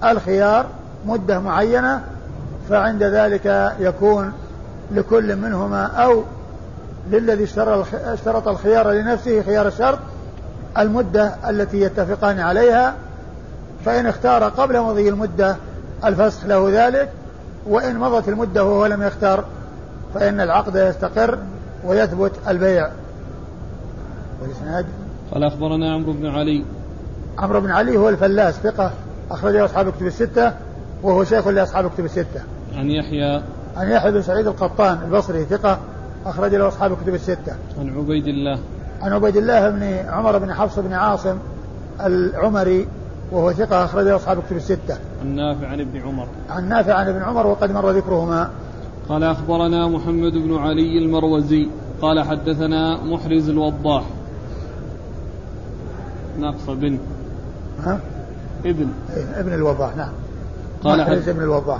الخيار 0.04 0.66
مدة 1.06 1.40
معينة 1.40 2.02
فعند 2.70 3.04
ذلك 3.04 3.76
يكون 3.80 4.34
لكل 4.92 5.36
منهما 5.36 5.86
أو 5.86 6.24
للذي 7.12 7.44
اشترط 7.94 8.48
الخيار 8.48 8.92
لنفسه 8.92 9.42
خيار 9.42 9.68
الشرط 9.68 10.00
المدة 10.78 11.36
التي 11.50 11.82
يتفقان 11.82 12.40
عليها 12.40 12.94
فإن 13.86 14.06
اختار 14.06 14.44
قبل 14.44 14.82
مضي 14.82 15.10
المدة 15.10 15.56
الفسخ 16.06 16.46
له 16.46 16.88
ذلك 16.88 17.10
وإن 17.68 18.00
مضت 18.00 18.30
المدة 18.30 18.64
وهو 18.64 18.86
لم 18.86 19.04
يختار 19.04 19.44
فإن 20.14 20.42
العقد 20.42 20.76
يستقر 20.76 21.38
ويثبت 21.86 22.32
البيع. 22.48 22.90
والإسناد؟ 24.42 24.86
قال 25.32 25.44
أخبرنا 25.44 25.94
عمرو 25.94 26.14
بن 26.14 26.26
علي. 26.26 26.66
عمرو 27.38 27.62
بن 27.62 27.72
علي 27.72 27.98
هو 27.98 28.10
الفلاس 28.10 28.56
ثقة 28.56 28.92
أخرجه 29.32 29.66
أصحاب 29.66 29.90
كتب 29.90 30.06
الستة 30.06 30.54
وهو 31.04 31.24
شيخ 31.24 31.48
لأصحاب 31.48 31.90
كتب 31.90 32.06
الستة. 32.06 32.42
عن 32.76 32.90
يحيى. 32.90 33.42
عن 33.78 33.90
يحيى 33.90 34.12
بن 34.12 34.22
سعيد 34.22 34.48
القطان 34.48 35.00
البصري 35.06 35.46
ثقة 35.46 35.80
أخرج 36.26 36.56
له 36.56 36.68
أصحاب 36.68 36.92
الكتب 36.92 37.14
الستة. 37.14 37.56
عن 37.80 37.98
عبيد 37.98 38.28
الله. 38.28 38.60
عن 39.02 39.14
عبيد 39.14 39.38
الله 39.38 39.70
بن 39.70 39.84
عمر 40.10 40.38
بن 40.38 40.54
حفص 40.54 40.80
بن 40.80 40.94
عاصم 40.94 41.38
العمري 42.02 42.88
وهو 43.32 43.54
ثقة 43.54 43.86
أخرج 43.86 44.08
أصحاب 44.08 44.40
الكتب 44.40 44.56
الستة. 44.56 44.98
عن 45.22 45.36
نافع 45.36 45.68
عن 45.68 45.80
ابن 45.80 46.02
عمر. 46.02 46.28
عن 46.50 46.70
نافع 46.70 46.94
عن 46.94 47.08
ابن 47.08 47.22
عمر 47.22 47.48
وقد 47.48 47.72
مر 47.72 47.92
ذكرهما. 47.92 48.50
قال 49.10 49.24
أخبرنا 49.24 49.88
محمد 49.88 50.32
بن 50.32 50.58
علي 50.58 50.98
المروزي 50.98 51.68
قال 52.02 52.22
حدثنا 52.22 53.04
محرز 53.04 53.50
الوضاح. 53.50 54.04
ناقص 56.40 56.70
بن. 56.70 57.00
ها؟ 57.80 58.00
ابن. 58.66 58.88
إيه 59.16 59.40
ابن 59.40 59.54
الوضاح 59.54 59.96
نعم. 59.96 60.12
قال 60.84 61.02
محرز 61.02 61.30
ابن 61.30 61.44
الوضاح. 61.44 61.80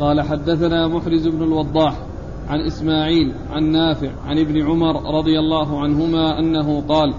قال 0.00 0.20
حدثنا 0.20 0.88
محرز 0.88 1.28
بن 1.28 1.42
الوضاح 1.42 1.94
عن 2.48 2.60
إسماعيل 2.60 3.32
عن 3.52 3.64
نافع 3.64 4.10
عن 4.26 4.38
ابن 4.38 4.66
عمر 4.66 5.18
رضي 5.18 5.38
الله 5.38 5.82
عنهما 5.82 6.38
أنه 6.38 6.82
قال 6.88 7.14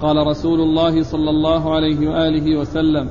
قال 0.00 0.26
رسول 0.26 0.60
الله 0.60 1.02
صلى 1.02 1.30
الله 1.30 1.74
عليه 1.74 2.08
وآله 2.08 2.56
وسلم 2.56 3.08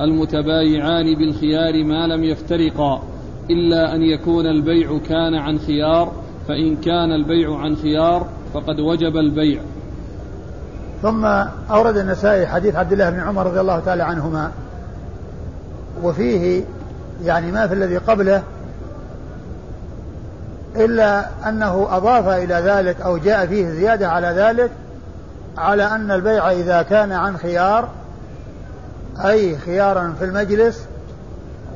المتبايعان 0.00 1.14
بالخيار 1.14 1.84
ما 1.84 2.06
لم 2.06 2.24
يفترقا 2.24 3.02
إلا 3.50 3.94
أن 3.94 4.02
يكون 4.02 4.46
البيع 4.46 4.98
كان 5.08 5.34
عن 5.34 5.58
خيار 5.58 6.12
فإن 6.48 6.76
كان 6.76 7.12
البيع 7.12 7.58
عن 7.58 7.76
خيار 7.76 8.26
فقد 8.54 8.80
وجب 8.80 9.16
البيع. 9.16 9.60
ثم 11.02 11.24
أورد 11.70 11.96
النسائي 11.96 12.46
حديث 12.46 12.76
عبد 12.76 12.92
الله 12.92 13.10
بن 13.10 13.20
عمر 13.20 13.46
رضي 13.46 13.60
الله 13.60 13.78
تعالى 13.78 14.02
عنهما 14.02 14.50
وفيه 16.02 16.64
يعني 17.24 17.52
ما 17.52 17.66
في 17.66 17.74
الذي 17.74 17.96
قبله 17.96 18.42
إلا 20.76 21.28
أنه 21.48 21.86
أضاف 21.90 22.28
إلى 22.28 22.54
ذلك 22.54 23.00
أو 23.00 23.16
جاء 23.16 23.46
فيه 23.46 23.68
زيادة 23.68 24.08
على 24.08 24.26
ذلك 24.26 24.70
على 25.58 25.82
أن 25.82 26.10
البيع 26.10 26.50
إذا 26.50 26.82
كان 26.82 27.12
عن 27.12 27.36
خيار 27.36 27.88
أي 29.24 29.58
خيارا 29.58 30.14
في 30.18 30.24
المجلس 30.24 30.86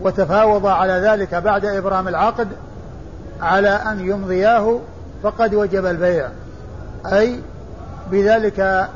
وتفاوض 0.02 0.66
على 0.66 0.92
ذلك 0.92 1.34
بعد 1.34 1.64
إبرام 1.64 2.08
العقد 2.08 2.48
على 3.40 3.68
أن 3.68 4.00
يمضياه 4.00 4.78
فقد 5.22 5.54
وجب 5.54 5.86
البيع. 5.86 6.28
أي 7.06 7.40
بذلك 8.10 8.88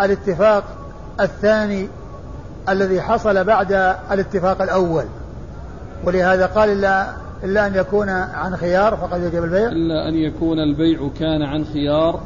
الاتفاق 0.00 0.64
الثاني 1.20 1.88
الذي 2.68 3.00
حصل 3.00 3.44
بعد 3.44 3.72
الاتفاق 4.10 4.62
الأول. 4.62 5.04
ولهذا 6.04 6.46
قال 6.46 6.70
إلا 6.70 7.06
إلا 7.44 7.66
أن 7.66 7.74
يكون 7.74 8.08
عن 8.08 8.56
خيار 8.56 8.96
فقد 8.96 9.22
يجب 9.22 9.44
البيع. 9.44 9.68
إلا 9.68 10.08
أن 10.08 10.14
يكون 10.14 10.58
البيع 10.58 11.10
كان 11.20 11.42
عن 11.42 11.64
خيار 11.64 12.20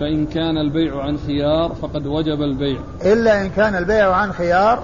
فإن 0.00 0.26
كان 0.26 0.58
البيع 0.58 1.02
عن 1.02 1.18
خيار 1.26 1.74
فقد 1.82 2.06
وجب 2.06 2.42
البيع. 2.42 2.80
إلا 3.04 3.42
إن 3.42 3.50
كان 3.50 3.74
البيع 3.74 4.12
عن 4.12 4.32
خيار 4.32 4.82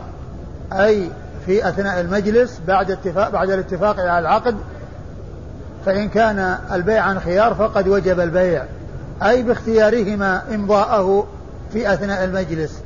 أي 0.72 1.08
في 1.46 1.68
أثناء 1.68 2.00
المجلس 2.00 2.60
بعد 2.68 2.90
اتفاق 2.90 3.30
بعد 3.30 3.50
الاتفاق 3.50 4.00
على 4.00 4.18
العقد 4.18 4.56
فإن 5.86 6.08
كان 6.08 6.58
البيع 6.72 7.02
عن 7.02 7.20
خيار 7.20 7.54
فقد 7.54 7.88
وجب 7.88 8.20
البيع. 8.20 8.64
أي 9.22 9.42
باختيارهما 9.42 10.54
إمضاءه 10.54 11.26
في 11.72 11.94
أثناء 11.94 12.24
المجلس. 12.24 12.82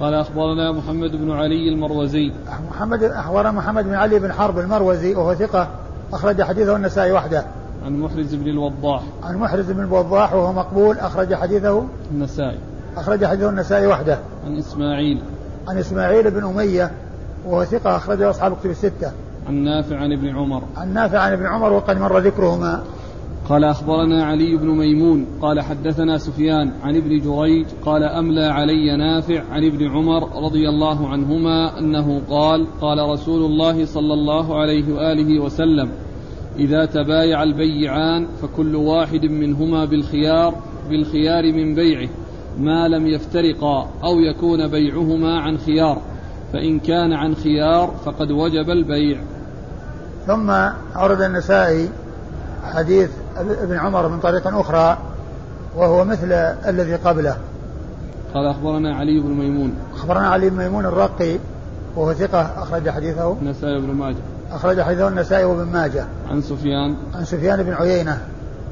قال 0.00 0.14
أخبرنا 0.14 0.72
محمد 0.72 1.10
بن 1.10 1.30
علي 1.30 1.68
المروزي. 1.68 2.32
محمد 2.70 3.02
أخبرنا 3.02 3.50
محمد 3.50 3.84
بن 3.84 3.94
علي 3.94 4.18
بن 4.18 4.32
حرب 4.32 4.58
المروزي 4.58 5.14
وهو 5.14 5.34
ثقة 5.34 5.68
أخرج 6.12 6.42
حديثه 6.42 6.76
النسائي 6.76 7.12
وحده. 7.12 7.44
عن 7.84 8.00
محرز 8.00 8.34
بن 8.34 8.48
الوضاح. 8.48 9.02
عن 9.22 9.36
محرز 9.36 9.70
بن 9.70 9.80
الوضاح 9.80 10.34
وهو 10.34 10.52
مقبول 10.52 10.98
أخرج 10.98 11.34
حديثه 11.34 11.84
النسائي. 12.10 12.58
أخرج 12.96 13.24
حديثه 13.24 13.48
النسائي 13.48 13.86
وحده. 13.86 14.18
عن 14.46 14.56
إسماعيل. 14.58 15.18
عن 15.68 15.78
إسماعيل 15.78 16.30
بن 16.30 16.44
أمية 16.44 16.90
وهو 17.46 17.64
ثقة 17.64 17.96
أخرجه 17.96 18.30
أصحاب 18.30 18.56
كتب 18.56 18.70
الستة. 18.70 19.12
عن 19.48 19.54
نافع 19.54 19.96
عن 19.96 20.12
ابن 20.12 20.28
عمر. 20.28 20.62
عن 20.76 20.94
نافع 20.94 21.18
عن 21.18 21.32
ابن 21.32 21.46
عمر 21.46 21.72
وقد 21.72 21.98
مر 21.98 22.18
ذكرهما. 22.18 22.82
قال 23.48 23.64
أخبرنا 23.64 24.24
علي 24.24 24.56
بن 24.56 24.68
ميمون. 24.68 25.26
قال 25.42 25.60
حدثنا 25.60 26.18
سفيان 26.18 26.72
عن 26.82 26.96
ابن 26.96 27.20
جريج. 27.20 27.66
قال 27.86 28.02
أملى 28.02 28.44
علي 28.44 28.96
نافع 28.96 29.42
عن 29.50 29.64
ابن 29.64 29.90
عمر 29.90 30.44
رضي 30.44 30.68
الله 30.68 31.08
عنهما 31.08 31.78
أنه 31.78 32.20
قال 32.30 32.66
قال 32.80 33.10
رسول 33.10 33.44
الله 33.44 33.84
صلى 33.84 34.14
الله 34.14 34.60
عليه 34.60 34.94
وآله 34.94 35.40
وسلم 35.40 35.88
إذا 36.58 36.86
تبايع 36.86 37.42
البيعان 37.42 38.26
فكل 38.42 38.76
واحد 38.76 39.24
منهما 39.24 39.84
بالخيار 39.84 40.54
بالخيار 40.90 41.52
من 41.52 41.74
بيعه 41.74 42.08
ما 42.58 42.88
لم 42.88 43.06
يفترقا 43.06 43.90
أو 44.04 44.20
يكون 44.20 44.68
بيعهما 44.68 45.40
عن 45.40 45.58
خيار 45.58 45.98
فإن 46.52 46.80
كان 46.80 47.12
عن 47.12 47.34
خيار 47.34 47.94
فقد 48.04 48.30
وجب 48.30 48.70
البيع. 48.70 49.20
ثم 50.26 50.50
أورد 50.96 51.20
النسائي 51.20 51.88
حديث 52.64 53.10
ابن 53.36 53.76
عمر 53.76 54.08
من 54.08 54.20
طريق 54.20 54.46
أخرى 54.46 54.98
وهو 55.76 56.04
مثل 56.04 56.32
الذي 56.68 56.94
قبله. 56.94 57.36
قال 58.34 58.46
أخبرنا 58.46 58.96
علي 58.96 59.20
بن 59.20 59.30
ميمون. 59.30 59.74
أخبرنا 59.94 60.28
علي 60.28 60.50
بن 60.50 60.56
ميمون 60.56 60.86
الرقي 60.86 61.38
وهو 61.96 62.12
ثقة 62.12 62.62
أخرج 62.62 62.90
حديثه. 62.90 63.36
النسائي 63.42 63.80
بن 63.80 63.94
ماجه. 63.94 64.33
أخرج 64.54 64.80
حديثه 64.80 65.08
النسائي 65.08 65.44
وابن 65.44 65.72
ماجه. 65.72 66.06
عن 66.30 66.42
سفيان. 66.42 66.96
عن 67.14 67.24
سفيان 67.24 67.62
بن 67.62 67.72
عيينة 67.72 68.18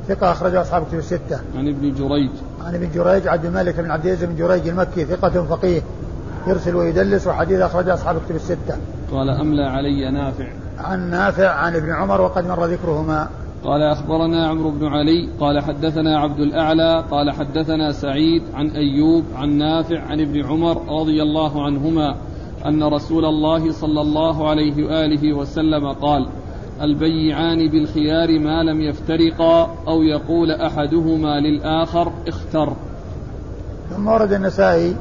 ثقة 0.09 0.33
أخرج 0.33 0.55
أصحاب 0.55 0.87
كتب 0.87 0.99
الستة. 0.99 1.41
عن 1.57 1.69
ابن 1.69 1.95
جريج. 1.95 2.31
عن 2.65 2.75
ابن 2.75 2.89
جريج 2.95 3.29
عبد 3.29 3.45
الملك 3.45 3.81
بن 3.81 3.91
عبد 3.91 4.07
العزيز 4.07 4.25
بن 4.25 4.37
جريج 4.37 4.69
المكي 4.69 5.05
ثقة 5.05 5.45
فقيه 5.45 5.83
يرسل 6.47 6.77
ويدلس 6.77 7.27
وحديث 7.27 7.61
أخرج 7.61 7.89
أصحاب 7.89 8.21
كتب 8.27 8.35
الستة. 8.37 8.77
قال 9.13 9.31
أملى 9.31 9.65
علي 9.65 10.11
نافع. 10.11 10.47
عن 10.79 11.11
نافع 11.11 11.49
عن 11.49 11.77
ابن 11.77 11.91
عمر 11.91 12.21
وقد 12.21 12.47
مر 12.47 12.65
ذكرهما. 12.65 13.29
قال 13.65 13.83
أخبرنا 13.83 14.49
عمرو 14.49 14.71
بن 14.71 14.87
علي. 14.87 15.29
قال 15.41 15.61
حدثنا 15.61 16.19
عبد 16.19 16.39
الأعلى. 16.39 17.05
قال 17.11 17.31
حدثنا 17.31 17.93
سعيد 17.93 18.43
عن 18.55 18.71
أيوب 18.71 19.25
عن 19.37 19.59
نافع 19.59 20.01
عن 20.01 20.21
ابن 20.21 20.45
عمر 20.45 21.01
رضي 21.01 21.23
الله 21.23 21.65
عنهما. 21.65 22.17
أن 22.67 22.83
رسول 22.83 23.25
الله 23.25 23.73
صلى 23.73 24.01
الله 24.01 24.51
عليه 24.51 24.87
وآله 24.87 25.33
وسلم 25.33 25.93
قال 25.93 26.29
البيعان 26.83 27.69
بالخيار 27.69 28.39
ما 28.39 28.63
لم 28.63 28.81
يفترقا 28.81 29.75
أو 29.89 30.03
يقول 30.03 30.51
أحدهما 30.51 31.41
للآخر 31.41 32.13
اختر. 32.29 32.73
ثم 33.97 34.09
ورد 34.09 34.33
النسائي 34.33 34.97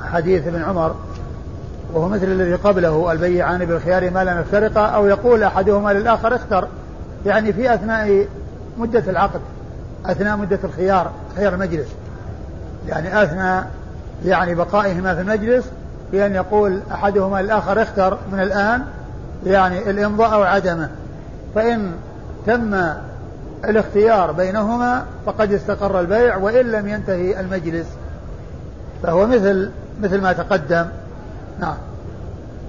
حديث 0.00 0.46
ابن 0.46 0.62
عمر 0.62 0.94
وهو 1.94 2.08
مثل 2.08 2.24
الذي 2.24 2.54
قبله 2.54 3.12
البيعان 3.12 3.64
بالخيار 3.64 4.10
ما 4.10 4.24
لم 4.24 4.40
يفترقا 4.40 4.86
أو 4.86 5.06
يقول 5.06 5.42
أحدهما 5.42 5.92
للآخر 5.92 6.34
اختر. 6.34 6.68
يعني 7.26 7.52
في 7.52 7.74
أثناء 7.74 8.26
مدة 8.78 9.10
العقد 9.10 9.40
أثناء 10.06 10.36
مدة 10.36 10.58
الخيار 10.64 11.10
خيار 11.36 11.54
المجلس. 11.54 11.88
يعني 12.88 13.22
أثناء 13.22 13.70
يعني 14.24 14.54
بقائهما 14.54 15.14
في 15.14 15.20
المجلس 15.20 15.70
بأن 16.16 16.34
يقول 16.34 16.80
أحدهما 16.92 17.42
للآخر 17.42 17.82
اختر 17.82 18.18
من 18.32 18.40
الآن 18.40 18.84
يعني 19.46 19.90
الإمضاء 19.90 20.34
أو 20.34 20.42
عدمه. 20.42 20.90
فإن 21.54 21.92
تم 22.46 22.74
الاختيار 23.64 24.32
بينهما 24.32 25.04
فقد 25.26 25.52
استقر 25.52 26.00
البيع 26.00 26.36
وإن 26.36 26.72
لم 26.72 26.88
ينتهي 26.88 27.40
المجلس. 27.40 27.86
فهو 29.02 29.26
مثل 29.26 29.70
مثل 30.02 30.20
ما 30.20 30.32
تقدم. 30.32 30.86
نعم. 31.60 31.76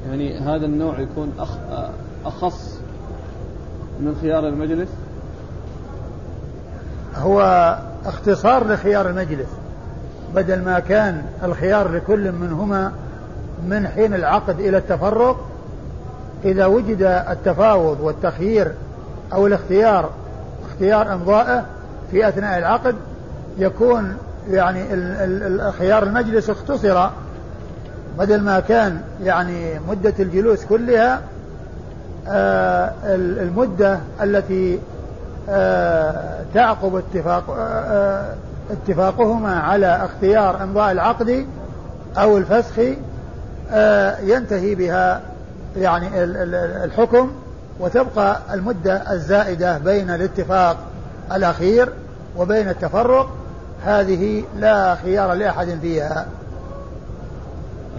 يعني 0.10 0.40
هذا 0.40 0.66
النوع 0.66 1.00
يكون 1.00 1.34
أخ 1.40 1.50
أخص 2.26 2.80
من 4.00 4.18
خيار 4.22 4.48
المجلس؟ 4.48 4.90
هو 7.16 7.42
اختصار 8.06 8.68
لخيار 8.68 9.10
المجلس 9.10 9.50
بدل 10.36 10.64
ما 10.64 10.80
كان 10.80 11.22
الخيار 11.44 11.92
لكل 11.92 12.32
منهما 12.32 12.92
من 13.66 13.88
حين 13.88 14.14
العقد 14.14 14.60
إلى 14.60 14.78
التفرق 14.78 15.46
إذا 16.46 16.66
وجد 16.66 17.02
التفاوض 17.30 18.00
والتخيير 18.02 18.72
أو 19.34 19.48
الاختيار 19.48 20.10
اختيار 20.70 21.14
إمضائه 21.14 21.66
في 22.12 22.28
أثناء 22.28 22.58
العقد 22.60 22.96
يكون 23.58 24.18
يعني 24.50 24.84
خيار 25.72 26.04
المجلس 26.04 26.50
اختصر. 26.50 27.10
بدل 28.18 28.42
ما 28.42 28.60
كان 28.60 29.02
يعني 29.24 29.80
مدة 29.90 30.14
الجلوس 30.20 30.66
كلها 30.66 31.22
آه، 32.28 32.92
المدة 33.16 34.00
التي 34.22 34.80
آه، 35.50 36.44
تعقب 36.54 36.96
اتفاق 36.96 37.56
آه، 37.60 38.34
اتفاقهما 38.72 39.60
على 39.60 40.06
اختيار 40.06 40.64
أمضاء 40.64 40.92
العقد 40.92 41.46
أو 42.18 42.38
الفسخ 42.38 42.80
ينتهي 44.24 44.76
بها 44.76 45.22
يعني 45.78 46.24
الحكم 46.84 47.32
وتبقى 47.80 48.40
المدة 48.54 49.14
الزائدة 49.14 49.78
بين 49.78 50.10
الاتفاق 50.10 50.78
الأخير 51.36 51.90
وبين 52.38 52.70
التفرق. 52.70 53.30
هذه 53.86 54.44
لا 54.60 54.96
خيار 54.96 55.34
لأحد 55.34 55.78
فيها. 55.82 56.28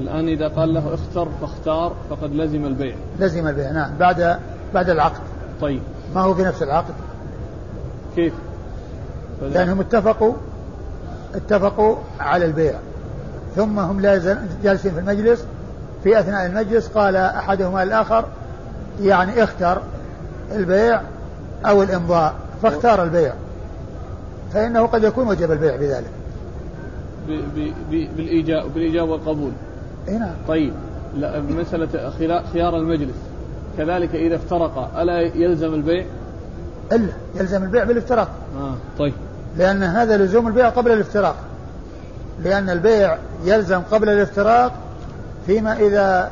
الآن 0.00 0.28
إذا 0.28 0.48
قال 0.48 0.74
له 0.74 0.94
اختر 0.94 1.28
فاختار 1.40 1.92
فقد 2.10 2.34
لزم 2.34 2.66
البيع. 2.66 2.94
لزم 3.20 3.48
البيع 3.48 3.70
نعم. 3.70 3.90
بعد 3.98 4.38
بعد 4.74 4.90
العقد. 4.90 5.20
طيب. 5.60 5.82
ما 6.14 6.20
هو 6.20 6.34
في 6.34 6.42
نفس 6.42 6.62
العقد؟ 6.62 6.94
كيف؟ 8.16 8.32
لأنهم 9.42 9.80
اتفقوا 9.80 10.34
اتفقوا 11.34 11.96
على 12.20 12.44
البيع. 12.44 12.74
ثم 13.56 13.78
هم 13.78 14.00
جالسين 14.62 14.92
في 14.92 14.98
المجلس 14.98 15.44
في 16.04 16.20
أثناء 16.20 16.46
المجلس 16.46 16.88
قال 16.88 17.16
أحدهما 17.16 17.82
الآخر 17.82 18.24
يعني 19.02 19.44
اختر 19.44 19.82
البيع 20.52 21.00
أو 21.66 21.82
الإمضاء 21.82 22.34
فاختار 22.62 23.02
البيع. 23.02 23.32
فإنه 24.52 24.86
قد 24.86 25.04
يكون 25.04 25.28
وجب 25.28 25.52
البيع 25.52 25.76
بذلك. 25.76 26.10
بالإيجاب 28.16 28.74
بالإيجاب 28.74 29.08
والقبول. 29.08 29.52
إي 30.08 30.18
نعم. 30.18 30.34
طيب 30.48 30.72
لا 31.16 31.40
مسألة 31.40 32.10
خيار 32.52 32.76
المجلس. 32.76 33.16
كذلك 33.78 34.14
إذا 34.14 34.36
افترق 34.36 34.98
ألا 34.98 35.20
يلزم 35.20 35.74
البيع؟ 35.74 36.04
إلا 36.92 37.12
يلزم 37.34 37.62
البيع 37.62 37.84
بالافتراق. 37.84 38.28
آه 38.60 38.74
طيب. 38.98 39.12
لأن 39.56 39.82
هذا 39.82 40.16
لزوم 40.16 40.48
البيع 40.48 40.68
قبل 40.68 40.92
الافتراق. 40.92 41.36
لأن 42.44 42.70
البيع 42.70 43.18
يلزم 43.44 43.80
قبل 43.90 44.08
الافتراق 44.08 44.72
فيما 45.48 45.72
إذا 45.72 46.30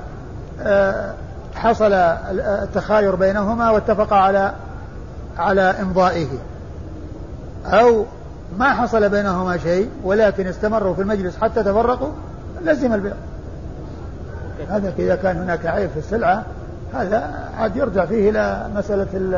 آه، 0.63 1.15
حصل 1.55 1.93
التخاير 1.93 3.15
بينهما 3.15 3.71
واتفق 3.71 4.13
على 4.13 4.53
على 5.39 5.63
إمضائه. 5.63 6.29
أو 7.67 8.05
ما 8.59 8.75
حصل 8.75 9.09
بينهما 9.09 9.59
شيء 9.59 9.91
ولكن 10.05 10.47
استمروا 10.47 10.95
في 10.95 11.03
المجلس 11.03 11.37
حتى 11.37 11.63
تفرقوا 11.63 12.13
لزم 12.65 12.95
البيع 12.95 13.13
هذا 14.69 14.93
إذا 14.99 15.17
كان 15.17 15.37
هناك 15.37 15.67
عيب 15.67 15.91
في 15.91 15.99
السلعة 15.99 16.45
هذا 16.95 17.31
عاد 17.59 17.77
يرجع 17.77 18.05
فيه 18.05 18.31
إلى 18.31 18.67
مسألة 18.75 19.09
ال 19.15 19.35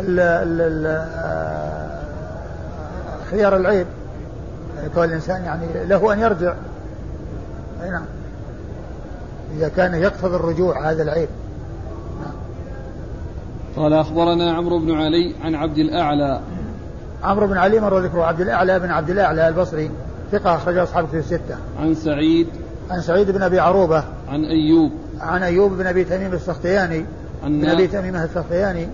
ال 0.00 0.20
ال 0.60 0.86
آه، 0.86 1.90
خيار 3.30 3.56
العيب. 3.56 3.86
يعني 4.76 5.04
الإنسان 5.04 5.44
يعني 5.44 5.66
له 5.84 6.12
أن 6.12 6.18
يرجع. 6.18 6.54
نعم. 7.90 8.19
إذا 9.56 9.68
كان 9.68 9.94
يقتضي 9.94 10.36
الرجوع 10.36 10.90
هذا 10.90 11.02
العيب. 11.02 11.28
قال 13.76 13.92
أخبرنا 13.92 14.52
عمرو 14.52 14.78
بن 14.78 14.90
علي 14.90 15.34
عن 15.42 15.54
عبد 15.54 15.78
الأعلى. 15.78 16.40
عمرو 17.22 17.46
بن 17.46 17.56
علي 17.56 17.80
مر 17.80 17.98
ذكره. 17.98 18.24
عبد 18.24 18.40
الأعلى 18.40 18.78
بن 18.78 18.90
عبد 18.90 19.10
الأعلى 19.10 19.48
البصري 19.48 19.90
ثقة 20.32 20.54
أخرجه 20.54 20.82
أصحاب 20.82 21.06
في 21.06 21.18
الستة. 21.18 21.56
عن 21.80 21.94
سعيد. 21.94 22.46
عن 22.90 23.00
سعيد 23.00 23.30
بن 23.30 23.42
أبي 23.42 23.60
عروبة. 23.60 24.04
عن 24.28 24.44
أيوب. 24.44 24.92
عن 25.20 25.42
أيوب 25.42 25.72
بن 25.72 25.86
أبي 25.86 26.04
تميم 26.04 26.32
السختياني. 26.32 27.04
عن 27.44 27.60
بن 27.60 27.68
أبي 27.68 27.86
تميم 27.86 28.16
السختياني. 28.16 28.88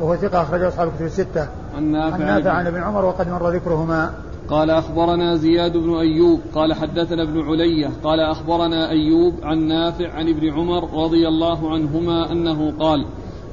وهو 0.00 0.16
ثقة 0.16 0.42
أخرجه 0.42 0.68
أصحاب 0.68 0.88
الكتب 0.88 1.06
الستة. 1.06 1.48
عن 1.76 1.92
نافع 1.92 2.14
عن 2.14 2.26
نافع 2.26 2.50
عن 2.50 2.66
ابن 2.66 2.82
عمر 2.82 3.04
وقد 3.04 3.28
مر 3.28 3.50
ذكرهما. 3.50 4.12
قال 4.50 4.70
أخبرنا 4.70 5.36
زياد 5.36 5.76
بن 5.76 5.94
أيوب 5.94 6.40
قال 6.54 6.74
حدثنا 6.74 7.22
ابن 7.22 7.40
علية 7.40 7.90
قال 8.04 8.20
أخبرنا 8.20 8.90
أيوب 8.90 9.34
عن 9.42 9.58
نافع 9.58 10.12
عن 10.12 10.28
ابن 10.28 10.50
عمر 10.50 11.04
رضي 11.04 11.28
الله 11.28 11.72
عنهما 11.72 12.32
أنه 12.32 12.72
قال 12.78 13.06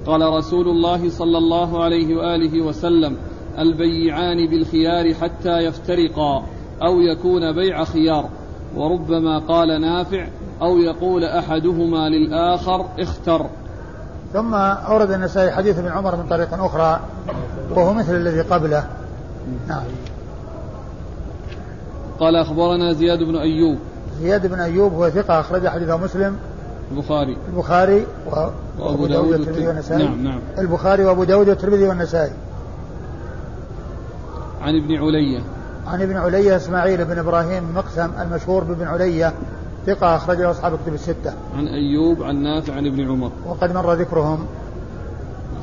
قال 0.05 0.21
رسول 0.21 0.67
الله 0.67 1.09
صلى 1.09 1.37
الله 1.37 1.83
عليه 1.83 2.15
وآله 2.15 2.61
وسلم 2.61 3.17
البيعان 3.59 4.49
بالخيار 4.49 5.13
حتى 5.13 5.57
يفترقا 5.57 6.43
أو 6.83 7.01
يكون 7.01 7.51
بيع 7.51 7.83
خيار 7.83 8.29
وربما 8.75 9.39
قال 9.39 9.81
نافع 9.81 10.27
أو 10.61 10.77
يقول 10.77 11.23
أحدهما 11.23 12.09
للآخر 12.09 12.85
اختر 12.99 13.45
ثم 14.33 14.53
أورد 14.53 15.11
النسائي 15.11 15.51
حديث 15.51 15.79
ابن 15.79 15.87
عمر 15.87 16.15
من 16.15 16.27
طريق 16.29 16.53
أخرى 16.53 16.99
وهو 17.75 17.93
مثل 17.93 18.15
الذي 18.15 18.41
قبله. 18.41 18.87
نعم. 19.67 19.83
قال 22.19 22.35
أخبرنا 22.35 22.93
زياد 22.93 23.23
بن 23.23 23.35
أيوب. 23.35 23.77
زياد 24.21 24.47
بن 24.47 24.59
أيوب 24.59 24.93
هو 24.93 25.09
ثقة 25.09 25.39
أخرج 25.39 25.67
حديثه 25.67 25.97
مسلم. 25.97 26.37
البخاري. 26.91 27.37
البخاري 27.49 28.05
وأبو 28.79 29.07
داود 29.07 29.27
والترمذي. 29.27 29.67
والنسائي. 29.67 30.03
نعم 30.03 30.23
نعم. 30.23 30.39
البخاري 30.57 31.05
وأبو 31.05 31.23
داود 31.23 31.49
والترمذي 31.49 31.87
والنسائي. 31.87 32.31
عن 34.61 34.75
ابن 34.75 34.95
علية. 34.95 35.39
عن 35.87 36.01
ابن 36.01 36.17
علية 36.17 36.55
إسماعيل 36.55 37.05
بن 37.05 37.19
إبراهيم 37.19 37.63
مقسم 37.75 38.09
المشهور 38.21 38.63
بابن 38.63 38.83
علية. 38.87 39.33
ثقة 39.85 40.15
أخرجه 40.15 40.51
أصحاب 40.51 40.73
الكتب 40.73 40.93
الستة. 40.93 41.33
عن 41.57 41.67
أيوب 41.67 42.23
عن 42.23 42.35
نافع 42.43 42.73
عن 42.73 42.87
ابن 42.87 43.09
عمر. 43.09 43.31
وقد 43.47 43.73
مر 43.75 43.93
ذكرهم. 43.93 44.45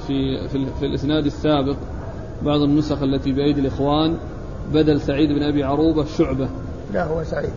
في 0.07 0.49
في, 0.49 0.67
في 0.81 0.87
الإسناد 0.87 1.27
السابق 1.27 1.77
بعض 2.43 2.61
النسخ 2.61 3.03
التي 3.03 3.33
بأيدي 3.33 3.61
الإخوان. 3.61 4.17
بدل 4.73 5.01
سعيد 5.01 5.29
بن 5.29 5.43
أبي 5.43 5.65
عروبة 5.65 6.05
شعبة. 6.05 6.49
لا 6.93 7.05
هو 7.05 7.25
سعيد. 7.25 7.53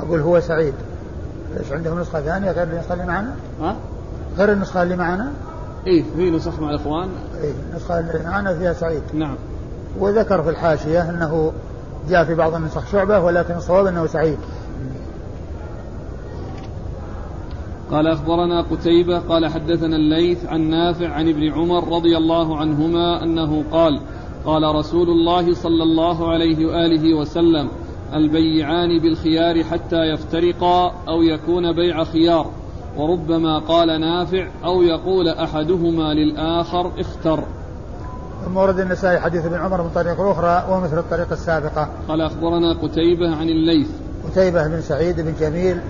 أقول 0.00 0.20
هو 0.20 0.40
سعيد. 0.40 0.74
إيش 1.60 1.72
عندهم 1.72 2.00
نسخة 2.00 2.20
ثانية 2.20 2.50
غير 2.50 2.62
النسخة 2.72 2.92
اللي 2.92 3.06
معنا؟ 3.06 3.34
ها؟ 3.60 3.76
غير 4.38 4.52
النسخة 4.52 4.82
اللي 4.82 4.96
معنا؟ 4.96 5.32
إيه 5.86 6.04
في 6.16 6.30
نسخ 6.30 6.60
مع 6.60 6.70
الاخوان 6.70 7.08
إيه 7.42 7.52
النسخة 7.70 8.00
اللي 8.00 8.24
معنا 8.24 8.58
فيها 8.58 8.72
سعيد 8.72 9.02
نعم 9.14 9.36
وذكر 9.98 10.42
في 10.42 10.50
الحاشية 10.50 11.10
أنه 11.10 11.52
جاء 12.08 12.24
في 12.24 12.34
بعض 12.34 12.54
النسخ 12.54 12.92
شعبة 12.92 13.20
ولكن 13.20 13.54
الصواب 13.54 13.86
أنه 13.86 14.06
سعيد 14.06 14.38
قال 17.90 18.06
أخبرنا 18.06 18.62
قتيبة 18.62 19.18
قال 19.18 19.46
حدثنا 19.46 19.96
الليث 19.96 20.46
عن 20.46 20.60
نافع 20.60 21.08
عن 21.08 21.28
ابن 21.28 21.52
عمر 21.52 21.96
رضي 21.96 22.16
الله 22.16 22.58
عنهما 22.58 23.22
أنه 23.22 23.64
قال 23.72 24.00
قال 24.46 24.74
رسول 24.74 25.08
الله 25.08 25.54
صلى 25.54 25.82
الله 25.82 26.30
عليه 26.30 26.66
وآله 26.66 27.14
وسلم 27.14 27.68
البيعان 28.14 28.98
بالخيار 28.98 29.64
حتى 29.64 29.96
يفترقا 29.96 30.92
أو 31.08 31.22
يكون 31.22 31.72
بيع 31.72 32.04
خيار 32.04 32.46
وربما 32.96 33.58
قال 33.58 34.00
نافع 34.00 34.48
أو 34.64 34.82
يقول 34.82 35.28
أحدهما 35.28 36.14
للآخر 36.14 36.92
اختر. 36.98 37.44
ثم 38.44 38.56
ورد 38.56 38.80
النسائي 38.80 39.20
حديث 39.20 39.46
ابن 39.46 39.56
عمر 39.56 39.82
من 39.82 39.90
طريق 39.94 40.20
أخرى 40.20 40.64
ومثل 40.70 40.98
الطريقة 40.98 41.32
السابقة. 41.32 41.88
قال 42.08 42.20
أخبرنا 42.20 42.72
قتيبة 42.72 43.36
عن 43.36 43.48
الليث. 43.48 43.88
قتيبة 44.30 44.68
بن 44.68 44.80
سعيد 44.80 45.20
بن 45.20 45.34
جميل 45.40 45.80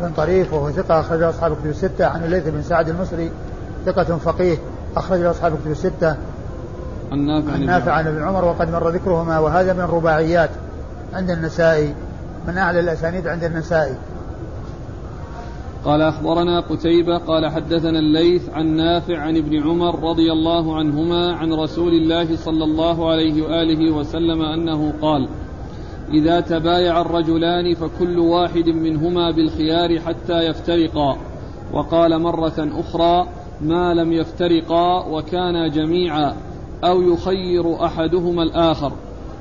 بن 0.00 0.12
طريف 0.16 0.52
وهو 0.52 0.70
ثقة 0.70 1.00
أخرج 1.00 1.22
أصحاب 1.22 1.52
الكتب 1.52 1.66
الستة. 1.66 2.06
عن 2.06 2.24
الليث 2.24 2.48
بن 2.48 2.62
سعد 2.62 2.88
المصري 2.88 3.30
ثقة 3.86 4.16
فقيه 4.16 4.58
أخرج 4.96 5.22
أصحاب 5.22 5.52
الكتب 5.54 5.70
الستة. 5.70 6.16
عن 7.14 7.26
نافع 7.26 7.52
عن 7.52 7.66
نافع 7.66 7.92
عن 7.92 8.06
ابن 8.06 8.22
عمر 8.22 8.44
وقد 8.44 8.70
مر 8.70 8.88
ذكرهما 8.88 9.38
وهذا 9.38 9.72
من 9.72 9.80
الرباعيات 9.80 10.50
عند 11.14 11.30
النسائي 11.30 11.94
من 12.48 12.58
أعلى 12.58 12.80
الأسانيد 12.80 13.26
عند 13.26 13.44
النسائي. 13.44 13.94
قال 15.84 16.02
أخبرنا 16.02 16.60
قتيبة 16.60 17.18
قال 17.18 17.50
حدثنا 17.50 17.98
الليث 17.98 18.48
عن 18.54 18.66
نافع 18.66 19.18
عن 19.18 19.36
ابن 19.36 19.62
عمر 19.62 20.10
رضي 20.10 20.32
الله 20.32 20.76
عنهما 20.76 21.34
عن 21.34 21.52
رسول 21.52 21.92
الله 21.92 22.36
صلى 22.36 22.64
الله 22.64 23.10
عليه 23.10 23.42
وآله 23.42 23.90
وسلم 23.90 24.42
أنه 24.42 24.92
قال 25.02 25.28
إذا 26.12 26.40
تبايع 26.40 27.00
الرجلان 27.00 27.74
فكل 27.74 28.18
واحد 28.18 28.68
منهما 28.68 29.30
بالخيار 29.30 30.00
حتى 30.00 30.46
يفترقا 30.46 31.16
وقال 31.72 32.22
مرة 32.22 32.68
أخرى 32.80 33.26
ما 33.60 33.94
لم 33.94 34.12
يفترقا 34.12 35.06
وكانا 35.06 35.68
جميعا 35.68 36.34
أو 36.84 37.02
يخير 37.02 37.84
أحدهما 37.84 38.42
الآخر. 38.42 38.92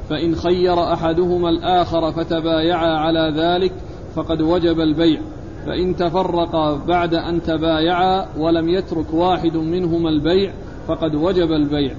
فإن 0.10 0.36
خير 0.36 0.94
أحدهما 0.94 1.50
الآخر 1.50 2.12
فتبايعا 2.12 2.98
على 2.98 3.34
ذلك 3.38 3.74
فقد 4.16 4.42
وجب 4.42 4.80
البيع. 4.80 5.22
فإن 5.66 5.96
تفرقا 5.96 6.76
بعد 6.88 7.14
أن 7.14 7.44
تبايعا 7.44 8.26
ولم 8.38 8.70
يترك 8.70 9.14
واحد 9.14 9.58
منهما 9.58 10.10
البيع 10.10 10.52
فقد 10.88 11.16
وجب 11.16 11.52
البيع. 11.52 11.96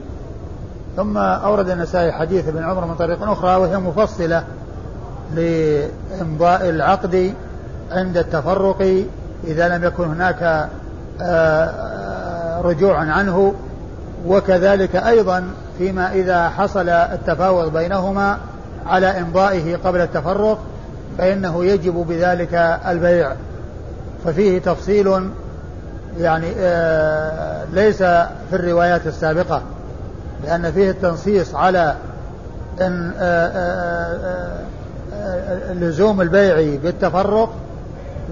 ثم 0.97 1.19
أورد 1.19 1.71
النسائي 1.71 2.13
حديث 2.13 2.49
ابن 2.49 2.63
عمر 2.63 2.87
من 2.87 2.95
طريق 2.95 3.23
أخرى 3.23 3.57
وهي 3.57 3.79
مفصلة 3.79 4.45
لإمضاء 5.35 6.69
العقد 6.69 7.35
عند 7.91 8.17
التفرق 8.17 9.05
إذا 9.45 9.79
لم 9.79 9.85
يكن 9.85 10.05
هناك 10.05 10.43
آه، 10.43 11.65
آه، 11.65 12.61
رجوع 12.61 12.99
عنه 12.99 13.55
وكذلك 14.27 14.97
أيضا 14.97 15.45
فيما 15.79 16.13
إذا 16.13 16.49
حصل 16.49 16.89
التفاوض 16.89 17.73
بينهما 17.73 18.39
على 18.87 19.07
إمضائه 19.07 19.77
قبل 19.77 20.01
التفرق 20.01 20.59
فإنه 21.19 21.65
يجب 21.65 21.95
بذلك 21.95 22.55
البيع. 22.89 23.33
ففيه 24.25 24.59
تفصيل 24.59 25.31
يعني 26.19 26.47
آه 26.59 27.65
ليس 27.73 27.99
في 27.99 28.53
الروايات 28.53 29.07
السابقة 29.07 29.63
لأن 30.45 30.73
فيه 30.73 30.91
التنصيص 30.91 31.55
على 31.55 31.95
أن 32.81 33.13
آه 33.19 33.49
آه, 35.13 35.73
لزوم 35.73 36.21
البيع 36.21 36.79
بالتفرق 36.83 37.55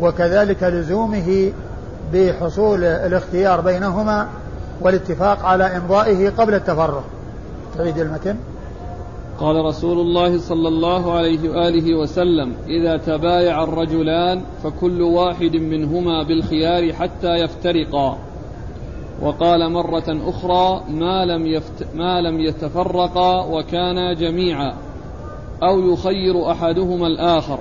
وكذلك 0.00 0.62
لزومه 0.62 1.52
بحصول 2.12 2.84
الاختيار 2.84 3.60
بينهما 3.60 4.26
والاتفاق 4.80 5.44
على 5.44 5.64
إمضائه 5.64 6.30
قبل 6.30 6.54
التفرق 6.54 7.04
تعيد 7.78 7.98
المتن. 7.98 8.36
قال 9.40 9.64
رسول 9.64 10.00
الله 10.00 10.38
صلى 10.38 10.68
الله 10.68 11.12
عليه 11.12 11.50
وآله 11.50 11.94
وسلم 11.94 12.52
إذا 12.68 12.96
تبايع 12.96 13.64
الرجلان 13.64 14.42
فكل 14.62 15.02
واحد 15.02 15.56
منهما 15.56 16.22
بالخيار 16.22 16.92
حتى 16.92 17.34
يفترقا. 17.34 18.18
وقال 19.22 19.72
مرة 19.72 20.04
أخرى 20.08 20.82
ما 20.90 21.24
لم, 21.24 21.46
يفت 21.46 21.86
ما 21.94 22.20
لم 22.20 22.40
يتفرقا 22.40 23.44
وكانا 23.44 24.12
جميعا 24.12 24.74
أو 25.62 25.92
يخير 25.92 26.50
أحدهما 26.50 27.06
الآخر. 27.06 27.58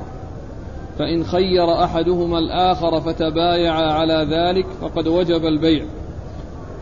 فإن 0.99 1.23
خير 1.23 1.83
أحدهما 1.83 2.39
الآخر 2.39 3.01
فتبايعا 3.01 3.91
على 3.91 4.27
ذلك 4.31 4.65
فقد 4.81 5.07
وجب 5.07 5.45
البيع. 5.45 5.85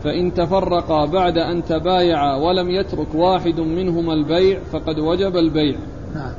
فإن 0.04 0.34
تفرقا 0.34 1.06
بعد 1.06 1.38
أن 1.38 1.64
تبايعا 1.64 2.36
ولم 2.36 2.70
يترك 2.70 3.14
واحد 3.14 3.60
منهما 3.60 4.12
البيع 4.12 4.60
فقد 4.72 4.98
وجب 4.98 5.36
البيع. 5.36 5.76
نعم. 6.14 6.32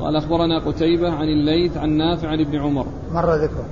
قال 0.00 0.16
أخبرنا 0.16 0.58
قتيبة 0.58 1.10
عن 1.10 1.28
الليث 1.28 1.76
عن 1.76 1.90
نافع 1.90 2.28
عن 2.28 2.40
ابن 2.40 2.58
عمر. 2.58 2.86
مر 3.12 3.34
ذكره. 3.34 3.64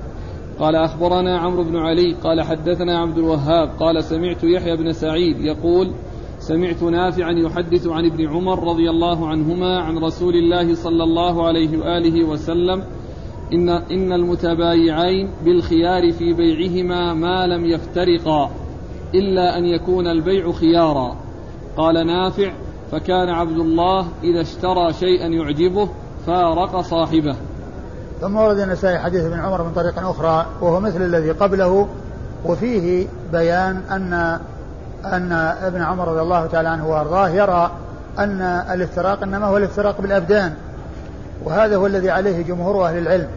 قال 0.58 0.76
أخبرنا 0.76 1.38
عمرو 1.38 1.62
بن 1.64 1.76
علي 1.76 2.14
قال 2.24 2.42
حدثنا 2.42 2.98
عبد 2.98 3.18
الوهاب 3.18 3.70
قال 3.80 4.04
سمعت 4.04 4.44
يحيى 4.44 4.76
بن 4.76 4.92
سعيد 4.92 5.40
يقول 5.40 5.90
سمعت 6.38 6.82
نافعا 6.82 7.32
يحدث 7.32 7.86
عن 7.86 8.06
ابن 8.06 8.28
عمر 8.28 8.68
رضي 8.68 8.90
الله 8.90 9.28
عنهما 9.28 9.78
عن 9.78 9.98
رسول 9.98 10.34
الله 10.34 10.74
صلى 10.74 11.04
الله 11.04 11.46
عليه 11.46 11.78
وآله 11.78 12.24
وسلم 12.24 12.82
إن, 13.52 13.68
إن 13.68 14.12
المتبايعين 14.12 15.30
بالخيار 15.44 16.12
في 16.12 16.32
بيعهما 16.32 17.14
ما 17.14 17.46
لم 17.46 17.64
يفترقا 17.64 18.50
إلا 19.14 19.58
أن 19.58 19.64
يكون 19.64 20.06
البيع 20.06 20.52
خيارا. 20.52 21.16
قال 21.76 22.06
نافع 22.06 22.52
فكان 22.92 23.28
عبد 23.28 23.58
الله 23.58 24.06
إذا 24.24 24.40
اشترى 24.40 24.92
شيئا 24.92 25.26
يعجبه 25.26 25.88
فارق 26.26 26.80
صاحبه. 26.80 27.36
ثم 28.20 28.36
ورد 28.36 28.58
النسائي 28.58 28.98
حديث 28.98 29.24
ابن 29.24 29.40
عمر 29.40 29.62
من 29.62 29.72
طريق 29.72 29.98
أخرى 29.98 30.46
وهو 30.60 30.80
مثل 30.80 31.02
الذي 31.02 31.30
قبله 31.30 31.88
وفيه 32.44 33.06
بيان 33.32 33.76
أن 33.90 34.38
أن 35.04 35.32
ابن 35.62 35.82
عمر 35.82 36.08
رضي 36.08 36.20
الله 36.20 36.46
تعالى 36.46 36.68
عنه 36.68 36.88
وأرضاه 36.88 37.28
يرى 37.28 37.70
أن 38.18 38.40
الافتراق 38.72 39.22
إنما 39.22 39.46
هو 39.46 39.56
الافتراق 39.56 40.00
بالأبدان. 40.00 40.54
وهذا 41.44 41.76
هو 41.76 41.86
الذي 41.86 42.10
عليه 42.10 42.42
جمهور 42.42 42.86
أهل 42.86 42.98
العلم. 42.98 43.28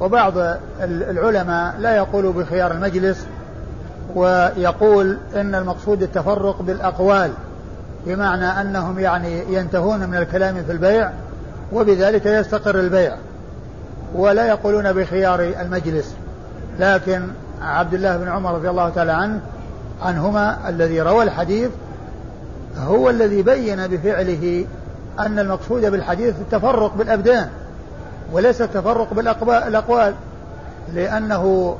وبعض 0.00 0.32
العلماء 0.80 1.74
لا 1.78 1.96
يقول 1.96 2.32
بخيار 2.32 2.72
المجلس 2.72 3.26
ويقول 4.14 5.18
إن 5.34 5.54
المقصود 5.54 6.02
التفرق 6.02 6.62
بالأقوال 6.62 7.30
بمعنى 8.06 8.60
أنهم 8.60 8.98
يعني 8.98 9.54
ينتهون 9.54 10.08
من 10.08 10.16
الكلام 10.16 10.64
في 10.64 10.72
البيع 10.72 11.10
وبذلك 11.72 12.26
يستقر 12.26 12.80
البيع. 12.80 13.16
ولا 14.14 14.48
يقولون 14.48 14.92
بخيار 14.92 15.40
المجلس. 15.40 16.14
لكن 16.78 17.22
عبد 17.62 17.94
الله 17.94 18.16
بن 18.16 18.28
عمر 18.28 18.54
رضي 18.54 18.70
الله 18.70 18.88
تعالى 18.88 19.12
عنه 19.12 19.40
عنهما 20.02 20.68
الذي 20.68 21.00
روى 21.00 21.24
الحديث 21.24 21.70
هو 22.78 23.10
الذي 23.10 23.42
بين 23.42 23.86
بفعله 23.86 24.64
أن 25.18 25.38
المقصود 25.38 25.86
بالحديث 25.86 26.34
التفرق 26.40 26.94
بالأبدان 26.94 27.48
وليس 28.32 28.62
التفرق 28.62 29.14
بالأقوال 29.14 30.14
لأنه 30.94 31.76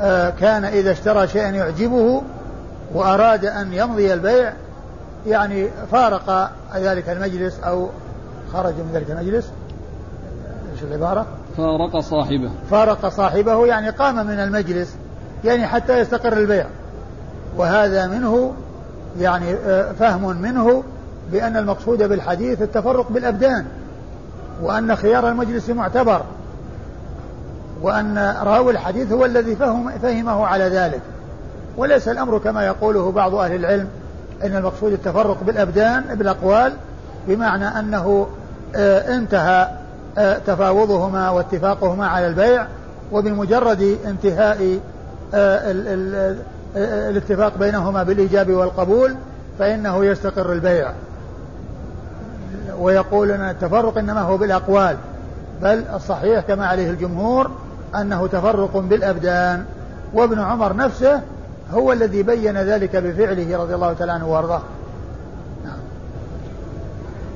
آه، 0.00 0.30
كان 0.30 0.64
إذا 0.64 0.90
اشترى 0.90 1.28
شيئا 1.28 1.48
يعجبه 1.48 2.22
وأراد 2.94 3.44
أن 3.44 3.72
يمضي 3.72 4.14
البيع 4.14 4.52
يعني 5.26 5.68
فارق 5.92 6.50
ذلك 6.76 7.08
المجلس 7.08 7.60
أو 7.60 7.88
خرج 8.52 8.74
من 8.74 8.90
ذلك 8.94 9.10
المجلس. 9.10 9.50
إيش 10.72 10.82
العبارة؟ 10.82 11.26
فارق 11.56 11.98
صاحبه. 11.98 12.50
فارق 12.70 13.08
صاحبه 13.08 13.66
يعني 13.66 13.90
قام 13.90 14.26
من 14.26 14.40
المجلس 14.40 14.96
يعني 15.44 15.66
حتى 15.66 15.98
يستقر 15.98 16.32
البيع. 16.32 16.66
وهذا 17.56 18.06
منه 18.06 18.52
يعني 19.18 19.54
آه، 19.54 19.92
فهم 19.92 20.42
منه 20.42 20.82
بأن 21.32 21.56
المقصود 21.56 22.02
بالحديث 22.02 22.62
التفرق 22.62 23.12
بالأبدان 23.12 23.64
وأن 24.62 24.96
خيار 24.96 25.28
المجلس 25.28 25.70
معتبر 25.70 26.22
وأن 27.82 28.36
راوي 28.42 28.72
الحديث 28.72 29.12
هو 29.12 29.24
الذي 29.24 29.56
فهم 29.56 29.90
فهمه 29.90 30.46
على 30.46 30.64
ذلك. 30.64 31.00
وليس 31.76 32.08
الأمر 32.08 32.38
كما 32.38 32.66
يقوله 32.66 33.12
بعض 33.12 33.34
أهل 33.34 33.54
العلم 33.54 33.88
أن 34.44 34.56
المقصود 34.56 34.92
التفرق 34.92 35.42
بالأبدان 35.42 36.02
بالأقوال 36.14 36.72
بمعنى 37.28 37.66
أنه 37.66 38.26
آه، 38.76 39.16
انتهى 39.16 39.68
آه، 40.18 40.38
تفاوضهما 40.38 41.30
واتفاقهما 41.30 42.06
على 42.06 42.26
البيع 42.26 42.66
وبمجرد 43.12 43.98
انتهاء 44.06 44.78
آه، 45.34 45.72
الاتفاق 47.10 47.58
بينهما 47.58 48.02
بالإيجاب 48.02 48.50
والقبول 48.50 49.14
فإنه 49.58 50.04
يستقر 50.04 50.52
البيع. 50.52 50.92
ويقول 52.78 53.30
أن 53.30 53.50
التفرق 53.50 53.98
إنما 53.98 54.20
هو 54.20 54.36
بالأقوال 54.36 54.96
بل 55.62 55.84
الصحيح 55.94 56.40
كما 56.40 56.66
عليه 56.66 56.90
الجمهور 56.90 57.50
أنه 57.94 58.26
تفرق 58.26 58.76
بالأبدان 58.76 59.64
وابن 60.14 60.40
عمر 60.40 60.76
نفسه 60.76 61.20
هو 61.72 61.92
الذي 61.92 62.22
بين 62.22 62.56
ذلك 62.56 62.96
بفعله 62.96 63.58
رضي 63.58 63.74
الله 63.74 63.92
تعالى 63.92 64.12
عنه 64.12 64.28
وأرضاه. 64.28 64.62
نعم. 65.64 65.78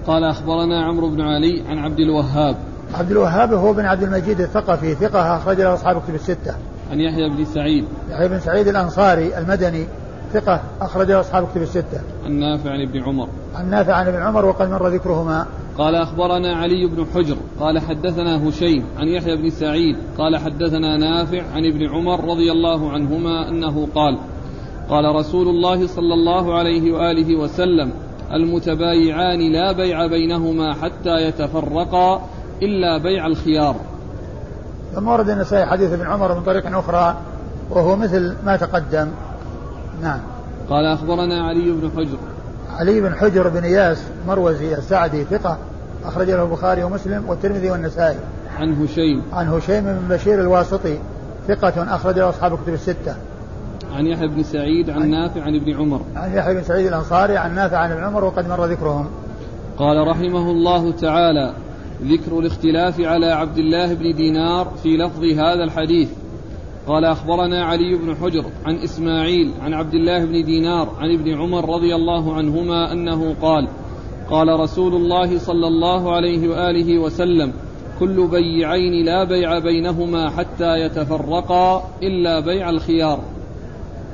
قال 0.07 0.25
أخبرنا 0.25 0.85
عمرو 0.85 1.11
بن 1.11 1.21
علي 1.21 1.65
عن 1.69 1.79
عبد 1.79 1.99
الوهاب. 2.01 2.57
عبد 2.95 3.11
الوهاب 3.11 3.55
هو 3.55 3.73
بن 3.73 3.85
عبد 3.85 4.03
المجيد 4.03 4.41
الثقفي 4.41 4.95
ثقة 4.95 5.37
أخرج 5.37 5.61
له 5.61 5.75
أصحاب 5.75 6.03
كتب 6.03 6.15
الستة. 6.15 6.55
عن 6.91 7.01
يحيى 7.01 7.29
بن 7.29 7.45
سعيد. 7.45 7.85
يحيى 8.11 8.29
بن 8.29 8.41
سعيد 8.41 8.69
الأنصاري 8.69 9.39
المدني. 9.39 9.87
ثقة 10.33 10.61
أخرج 10.81 11.11
له 11.11 11.21
أصحاب 11.21 11.49
كتب 11.49 11.63
الستة. 11.63 12.01
عن 12.25 12.33
نافع 12.33 12.71
عن 12.71 12.81
ابن 12.81 13.03
عمر. 13.03 13.29
عن 13.55 13.71
نافع 13.71 13.93
عن 13.95 14.07
ابن 14.09 14.23
عمر 14.23 14.45
وقد 14.45 14.71
مر 14.71 14.89
ذكرهما. 14.89 15.47
قال 15.79 15.95
أخبرنا 15.95 16.57
علي 16.57 16.87
بن 16.87 17.07
حجر 17.15 17.37
قال 17.61 17.79
حدثنا 17.79 18.49
هشيم 18.49 18.85
عن 18.99 19.09
يحيى 19.09 19.37
بن 19.37 19.51
سعيد 19.51 19.97
قال 20.19 20.37
حدثنا 20.37 20.97
نافع 20.97 21.43
عن 21.55 21.65
ابن 21.65 21.89
عمر 21.89 22.25
رضي 22.25 22.53
الله 22.53 22.91
عنهما 22.91 23.49
أنه 23.49 23.89
قال 23.95 24.19
قال 24.89 25.15
رسول 25.17 25.49
الله 25.49 25.87
صلى 25.87 26.15
الله 26.15 26.59
عليه 26.59 26.93
وآله 26.93 27.37
وسلم 27.37 27.93
المتبايعان 28.33 29.53
لا 29.53 29.73
بيع 29.73 30.07
بينهما 30.07 30.75
حتى 30.75 31.29
يتفرقا 31.29 32.23
إلا 32.63 32.99
بيع 32.99 33.27
الخيار. 33.27 33.77
ثم 34.95 35.09
ورد 35.09 35.31
النسائي 35.31 35.67
حديث 35.67 35.93
ابن 35.93 36.07
عمر 36.07 36.35
من 36.35 36.43
طريق 36.43 36.77
أخرى 36.79 37.17
وهو 37.71 37.97
مثل 37.97 38.37
ما 38.45 38.57
تقدم. 38.57 39.09
نعم. 40.03 40.21
قال 40.71 40.85
أخبرنا 40.85 41.47
علي 41.47 41.71
بن 41.71 41.91
حجر. 41.97 42.19
علي 42.71 43.01
بن 43.01 43.15
حجر 43.15 43.49
بن 43.49 43.65
إياس 43.65 44.03
مروزي 44.29 44.75
السعدي 44.75 45.25
ثقة 45.25 45.59
أخرج 46.05 46.31
له 46.31 46.43
البخاري 46.43 46.85
ومسلم 46.85 47.25
والترمذي 47.29 47.71
والنسائي. 47.71 48.17
عن 48.59 48.83
هشيم. 48.83 49.23
عن 49.33 49.49
هشيم 49.49 49.85
بن 49.85 50.17
بشير 50.17 50.41
الواسطي 50.41 50.99
ثقة 51.49 51.95
أخرج 51.95 52.19
له 52.19 52.29
أصحاب 52.29 52.55
الكتب 52.55 52.75
الستة. 52.75 53.15
عن 53.97 54.07
يحيى 54.07 54.29
بن 54.29 54.43
سعيد 54.43 54.91
عن, 54.91 55.03
عن 55.03 55.11
نافع 55.11 55.43
عن 55.43 55.55
ابن 55.55 55.77
عمر. 55.77 56.01
عن 56.17 56.37
يحيى 56.37 56.55
بن 56.55 56.63
سعيد 56.63 56.87
الأنصاري 56.87 57.37
عن 57.37 57.55
نافع 57.55 57.77
عن 57.77 57.93
ابن 57.93 58.05
عمر 58.05 58.25
وقد 58.25 58.49
مر 58.49 58.65
ذكرهم. 58.65 59.07
قال 59.79 60.09
رحمه 60.09 60.51
الله 60.51 60.93
تعالى 60.93 61.53
ذكر 62.03 62.39
الاختلاف 62.39 63.01
على 63.01 63.27
عبد 63.27 63.59
الله 63.59 63.95
بن 63.95 64.15
دينار 64.15 64.73
في 64.83 64.97
لفظ 64.97 65.25
هذا 65.25 65.65
الحديث. 65.65 66.09
قال 66.87 67.05
أخبرنا 67.05 67.65
علي 67.65 67.95
بن 67.95 68.17
حجر 68.17 68.45
عن 68.67 68.77
إسماعيل 68.77 69.53
عن 69.63 69.75
عبد 69.75 69.95
الله 69.95 70.25
بن 70.25 70.45
دينار 70.45 70.89
عن 71.01 71.15
ابن 71.15 71.35
عمر 71.41 71.75
رضي 71.75 71.95
الله 71.95 72.35
عنهما 72.35 72.93
أنه 72.93 73.35
قال 73.43 73.69
قال 74.31 74.61
رسول 74.61 74.95
الله 74.95 75.39
صلى 75.39 75.67
الله 75.67 76.15
عليه 76.15 76.49
وآله 76.49 76.99
وسلم 76.99 77.53
كل 78.01 78.29
بيعين 78.29 79.05
لا 79.05 79.25
بيع 79.25 79.59
بينهما 79.59 80.31
حتى 80.31 80.81
يتفرقا 80.81 81.91
إلا 82.03 82.41
بيع 82.41 82.71
الخيار. 82.71 83.21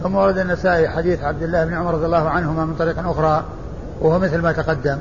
ثم 0.02 0.14
ورد 0.14 0.38
النسائي 0.38 0.88
حديث 0.88 1.22
عبد 1.22 1.42
الله 1.42 1.64
بن 1.64 1.74
عمر 1.74 1.94
رضي 1.94 2.06
الله 2.06 2.28
عنهما 2.28 2.64
من 2.64 2.74
طريق 2.74 2.98
أخرى 2.98 3.44
وهو 4.00 4.18
مثل 4.18 4.38
ما 4.38 4.52
تقدم. 4.52 4.98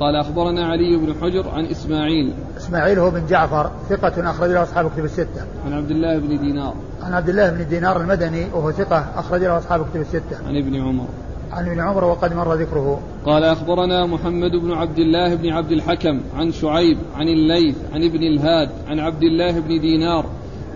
قال 0.00 0.16
أخبرنا 0.16 0.66
علي 0.66 0.96
بن 0.96 1.14
حجر 1.22 1.48
عن 1.48 1.64
إسماعيل. 1.64 2.32
إسماعيل 2.56 2.98
هو 2.98 3.10
بن 3.10 3.26
جعفر 3.26 3.70
ثقة 3.88 4.30
أخرج 4.30 4.50
له 4.50 4.62
أصحاب 4.62 4.90
كتب 4.90 5.04
الستة. 5.04 5.42
عن 5.66 5.72
عبد 5.72 5.90
الله 5.90 6.18
بن 6.18 6.38
دينار. 6.38 6.74
عن 7.02 7.12
عبد 7.12 7.28
الله 7.28 7.50
بن 7.50 7.68
دينار 7.68 8.00
المدني 8.00 8.46
وهو 8.54 8.72
ثقة 8.72 9.06
أخرج 9.16 9.40
له 9.40 9.58
أصحاب 9.58 9.86
كتب 9.90 10.00
الستة. 10.00 10.48
عن 10.48 10.56
ابن 10.56 10.76
عمر. 10.76 11.06
عن 11.52 11.66
ابن 11.66 11.80
عمر 11.80 12.04
وقد 12.04 12.34
مر 12.34 12.54
ذكره. 12.54 13.00
قال 13.26 13.44
أخبرنا 13.44 14.06
محمد 14.06 14.50
بن 14.50 14.72
عبد 14.72 14.98
الله 14.98 15.34
بن 15.34 15.52
عبد 15.52 15.72
الحكم 15.72 16.20
عن 16.36 16.52
شعيب 16.52 16.98
عن 17.16 17.28
الليث 17.28 17.76
عن 17.94 18.04
ابن 18.04 18.22
الهاد 18.22 18.70
عن 18.88 18.98
عبد 18.98 19.22
الله 19.22 19.60
بن 19.60 19.80
دينار 19.80 20.26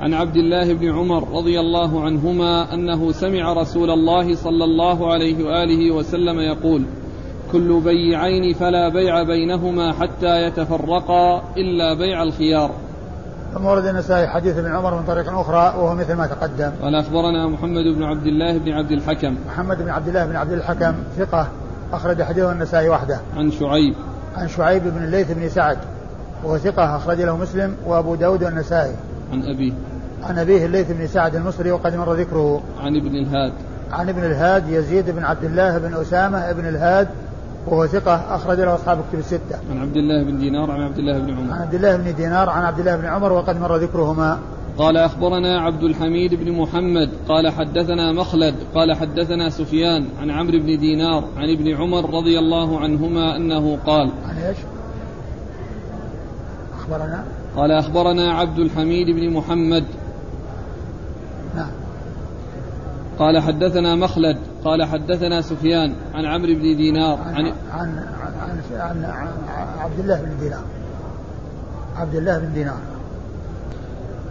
عن 0.01 0.15
عبد 0.15 0.37
الله 0.37 0.75
بن 0.75 0.89
عمر 0.91 1.29
رضي 1.39 1.61
الله 1.61 2.05
عنهما 2.05 2.75
أنه 2.75 3.13
سمع 3.13 3.53
رسول 3.53 3.91
الله 3.91 4.35
صلى 4.35 4.65
الله 4.65 5.13
عليه 5.13 5.45
وآله 5.45 5.91
وسلم 5.91 6.41
يقول 6.41 6.85
كل 7.53 7.81
بيعين 7.81 8.55
فلا 8.55 8.89
بيع 8.89 9.23
بينهما 9.23 9.93
حتى 9.93 10.43
يتفرقا 10.43 11.43
إلا 11.57 11.95
بيع 11.95 12.23
الخيار. 12.23 12.71
ثم 13.55 13.67
ورد 13.67 13.87
النسائي 13.87 14.29
حديث 14.29 14.59
ابن 14.59 14.77
عمر 14.77 14.95
من 14.95 15.03
طريق 15.07 15.39
أخرى 15.39 15.75
وهو 15.79 15.95
مثل 15.95 16.15
ما 16.15 16.27
تقدم. 16.27 16.71
قال 16.83 16.95
أخبرنا 16.95 17.49
محمد 17.49 17.85
بن 17.85 18.03
عبد 18.03 18.27
الله 18.27 18.59
بن 18.59 18.73
عبد 18.73 18.91
الحكم. 18.91 19.37
محمد 19.49 19.83
بن 19.83 19.89
عبد 19.89 20.09
الله 20.09 20.27
بن 20.27 20.37
عبد 20.37 20.53
الحكم 20.53 20.95
ثقة 21.19 21.49
أخرج 21.93 22.23
حديثه 22.23 22.53
النسائي 22.53 22.89
وحده. 22.89 23.21
عن 23.37 23.51
شعيب. 23.51 23.95
عن 24.37 24.49
شعيب 24.49 24.83
بن 24.83 25.05
الليث 25.05 25.33
بن 25.33 25.49
سعد 25.49 25.79
وهو 26.45 26.59
ثقة 26.59 26.97
أخرج 26.97 27.21
له 27.21 27.37
مسلم 27.37 27.75
وأبو 27.87 28.15
داود 28.15 28.45
والنسائي. 28.45 28.95
عن 29.33 29.43
أبيه. 29.43 29.73
عن 30.23 30.39
أبيه 30.39 30.67
الليث 30.67 30.93
بن 30.93 31.07
سعد 31.07 31.37
المصري 31.37 31.71
وقد 31.71 31.97
مر 31.97 32.15
ذكره. 32.15 32.63
عن 32.81 32.97
ابن 32.97 33.17
الهاد. 33.17 33.53
عن 33.93 34.09
ابن 34.09 34.25
الهاد 34.25 34.69
يزيد 34.69 35.11
بن 35.11 35.25
عبد 35.25 35.45
الله 35.45 35.79
بن 35.79 35.95
أسامة 35.95 36.53
بن 36.53 36.69
الهاد 36.69 37.09
وهو 37.73 37.87
ثقة 37.87 38.35
أخرج 38.35 38.61
له 38.61 38.75
أصحاب 38.75 38.99
كتب 39.09 39.19
الستة. 39.19 39.59
عن 39.71 39.79
عبد 39.79 39.97
الله 39.97 40.23
بن 40.23 40.39
دينار 40.39 40.71
عن 40.71 40.83
عبد 40.83 40.99
الله 40.99 41.19
بن 41.19 41.31
عمر. 41.31 41.53
عن 41.53 41.61
عبد 41.61 41.75
الله 41.75 41.97
بن 41.97 42.15
دينار 42.15 42.51
عن 42.51 42.63
عبد 42.63 42.79
الله 42.79 42.97
بن 42.97 43.05
عمر 43.05 43.33
وقد 43.33 43.61
مر 43.61 43.77
ذكرهما. 43.77 44.39
قال 44.79 44.97
أخبرنا 44.97 45.61
عبد 45.61 45.83
الحميد 45.83 46.35
بن 46.35 46.53
محمد 46.53 47.11
قال 47.29 47.49
حدثنا 47.49 48.13
مخلد 48.13 48.55
قال 48.75 48.97
حدثنا 48.97 49.51
سفيان 49.51 50.09
عن 50.21 50.31
عمرو 50.31 50.59
بن 50.59 50.79
دينار 50.79 51.25
عن 51.37 51.51
ابن 51.51 51.77
عمر 51.77 52.15
رضي 52.15 52.39
الله 52.39 52.81
عنهما 52.81 53.37
أنه 53.37 53.79
قال 53.87 54.11
عن 54.29 54.37
إيش؟ 54.37 54.57
أخبرنا 56.79 57.25
قال 57.57 57.73
أخبرنا 57.73 58.33
عبد 58.33 58.59
الحميد 58.59 59.11
بن 59.11 59.31
محمد 59.31 59.85
نعم 61.57 61.71
قال 63.19 63.39
حدثنا 63.39 63.95
مخلد 63.95 64.39
قال 64.65 64.85
حدثنا 64.85 65.43
سفيان 65.43 65.95
عن 66.15 66.25
عمرو 66.25 66.55
بن 66.55 66.77
دينار 66.77 67.19
عن 67.27 67.35
عن 67.35 67.53
عن, 67.73 68.03
عن, 68.73 69.05
عن, 69.05 69.29
عبد 69.79 69.99
الله 69.99 70.23
بن 70.23 70.39
دينار. 70.41 70.63
عبد 71.97 72.15
الله 72.15 72.39
بن 72.39 72.53
دينار. 72.53 72.79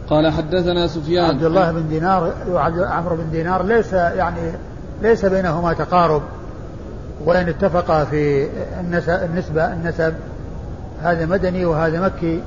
قال 0.09 0.31
حدثنا 0.31 0.87
سفيان 0.87 1.25
عبد 1.25 1.43
الله 1.43 1.71
بن 1.71 1.89
دينار 1.89 2.33
وعمرو 2.49 3.15
بن 3.15 3.31
دينار 3.31 3.63
ليس 3.63 3.93
يعني 3.93 4.51
ليس 5.01 5.25
بينهما 5.25 5.73
تقارب 5.73 6.21
وإن 7.25 7.49
اتفقا 7.49 8.03
في 8.03 8.47
النسبة 8.79 9.73
النسب. 9.73 10.13
هذا 11.01 11.25
مدني 11.25 11.65
وهذا 11.65 12.01
مكي 12.01 12.41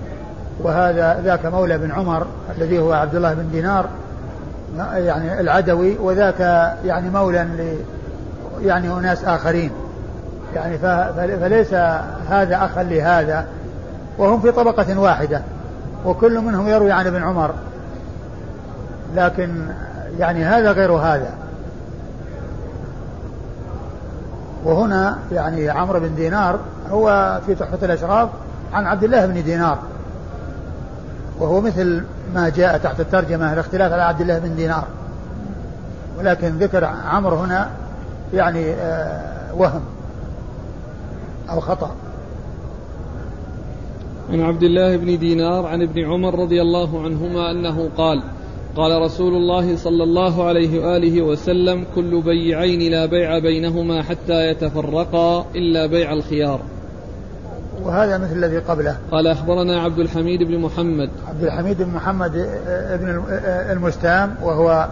وهذا 0.60 1.20
ذاك 1.24 1.46
مولى 1.46 1.78
بن 1.78 1.90
عمر 1.90 2.26
الذي 2.58 2.78
هو 2.78 2.92
عبد 2.92 3.14
الله 3.14 3.34
بن 3.34 3.50
دينار. 3.52 3.88
يعني 4.78 5.40
العدوي 5.40 5.96
وذاك 5.98 6.40
يعني 6.84 7.10
مولى 7.10 7.38
ل 7.38 7.76
يعني 8.66 8.92
أناس 8.92 9.24
آخرين. 9.24 9.70
يعني 10.54 10.78
فليس 11.38 11.74
هذا 12.28 12.64
أخا 12.64 12.82
لهذا. 12.82 13.46
وهم 14.18 14.40
في 14.40 14.52
طبقة 14.52 15.00
واحدة. 15.00 15.42
وكل 16.06 16.40
منهم 16.40 16.68
يروي 16.68 16.92
عن 16.92 17.06
ابن 17.06 17.22
عمر. 17.22 17.50
لكن 19.16 19.66
يعني 20.18 20.44
هذا 20.44 20.72
غير 20.72 20.92
هذا. 20.92 21.30
وهنا 24.64 25.18
يعني 25.32 25.70
عمرو 25.70 26.00
بن 26.00 26.14
دينار 26.14 26.58
هو 26.90 27.38
في 27.46 27.54
تحفة 27.54 27.78
الأشراف 27.82 28.28
عن 28.72 28.86
عبد 28.86 29.04
الله 29.04 29.26
بن 29.26 29.42
دينار. 29.42 29.78
وهو 31.38 31.60
مثل 31.60 32.02
ما 32.34 32.48
جاء 32.48 32.78
تحت 32.78 33.00
الترجمة 33.00 33.52
الاختلاف 33.52 33.92
على 33.92 34.02
عبد 34.02 34.20
الله 34.20 34.38
بن 34.38 34.56
دينار. 34.56 34.84
ولكن 36.18 36.48
ذكر 36.48 36.84
عمرو 36.84 37.36
هنا 37.36 37.70
يعني 38.34 38.70
آه، 38.70 39.54
وهم 39.54 39.82
أو 41.50 41.60
خطأ. 41.60 41.90
عن 44.32 44.40
عبد 44.40 44.62
الله 44.62 44.96
بن 44.96 45.18
دينار 45.18 45.66
عن 45.66 45.82
ابن 45.82 46.04
عمر 46.04 46.38
رضي 46.38 46.62
الله 46.62 47.02
عنهما 47.02 47.50
أنه 47.50 47.90
قال 47.96 48.22
قال 48.76 49.02
رسول 49.02 49.34
الله 49.34 49.76
صلى 49.76 50.04
الله 50.04 50.44
عليه 50.44 50.80
وآله 50.80 51.22
وسلم 51.22 51.86
كل 51.94 52.22
بيعين 52.22 52.92
لا 52.92 53.06
بيع 53.06 53.38
بينهما 53.38 54.02
حتى 54.02 54.50
يتفرقا 54.50 55.46
إلا 55.54 55.86
بيع 55.86 56.12
الخيار. 56.12 56.60
وهذا 57.84 58.18
مثل 58.18 58.32
الذي 58.32 58.58
قبله. 58.58 58.96
قال 59.10 59.26
أخبرنا 59.26 59.82
عبد 59.82 59.98
الحميد 59.98 60.42
بن 60.42 60.58
محمد. 60.58 61.10
عبد 61.28 61.44
الحميد 61.44 61.82
بن 61.82 61.90
محمد 61.90 62.36
ابن 62.68 63.22
المستام 63.70 64.34
وهو 64.42 64.88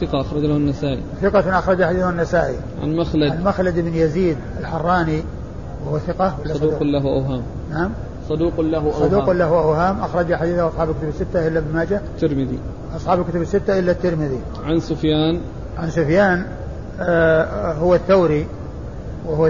ثقة 0.00 0.20
أخرج 0.20 0.42
له 0.42 0.56
النسائي. 0.56 1.02
ثقة 1.22 1.58
أخرج 1.58 1.84
حديثه 1.84 2.10
النسائي. 2.10 2.56
عن 2.82 2.96
مخلد. 2.96 3.32
عن 3.32 3.44
مخلد 3.44 3.78
بن 3.78 3.94
يزيد 3.94 4.36
الحراني 4.60 5.22
وهو 5.86 5.98
ثقة 5.98 6.36
ولا 6.40 6.54
صدوق, 6.54 6.70
صدوق؟ 6.70 6.82
له 6.82 7.02
أوهام. 7.02 7.42
نعم. 7.70 7.90
صدوق 8.28 8.60
له 8.60 8.78
أوهام. 8.78 9.08
صدوق 9.08 9.30
له 9.30 9.44
أوهام. 9.44 10.00
أخرج 10.00 10.34
حديثه 10.34 10.68
أصحاب 10.68 10.90
الكتب 10.90 11.08
الستة 11.08 11.48
إلا 11.48 11.58
ابن 11.58 11.74
ماجه. 11.74 12.00
الترمذي 12.14 12.58
أصحاب 12.96 13.20
الكتب 13.20 13.42
الستة 13.42 13.78
إلا 13.78 13.92
الترمذي. 13.92 14.40
عن 14.64 14.80
سفيان. 14.80 15.40
عن 15.78 15.90
سفيان 15.90 16.46
آه 17.00 17.72
هو 17.72 17.94
الثوري. 17.94 18.46
وهو 19.28 19.44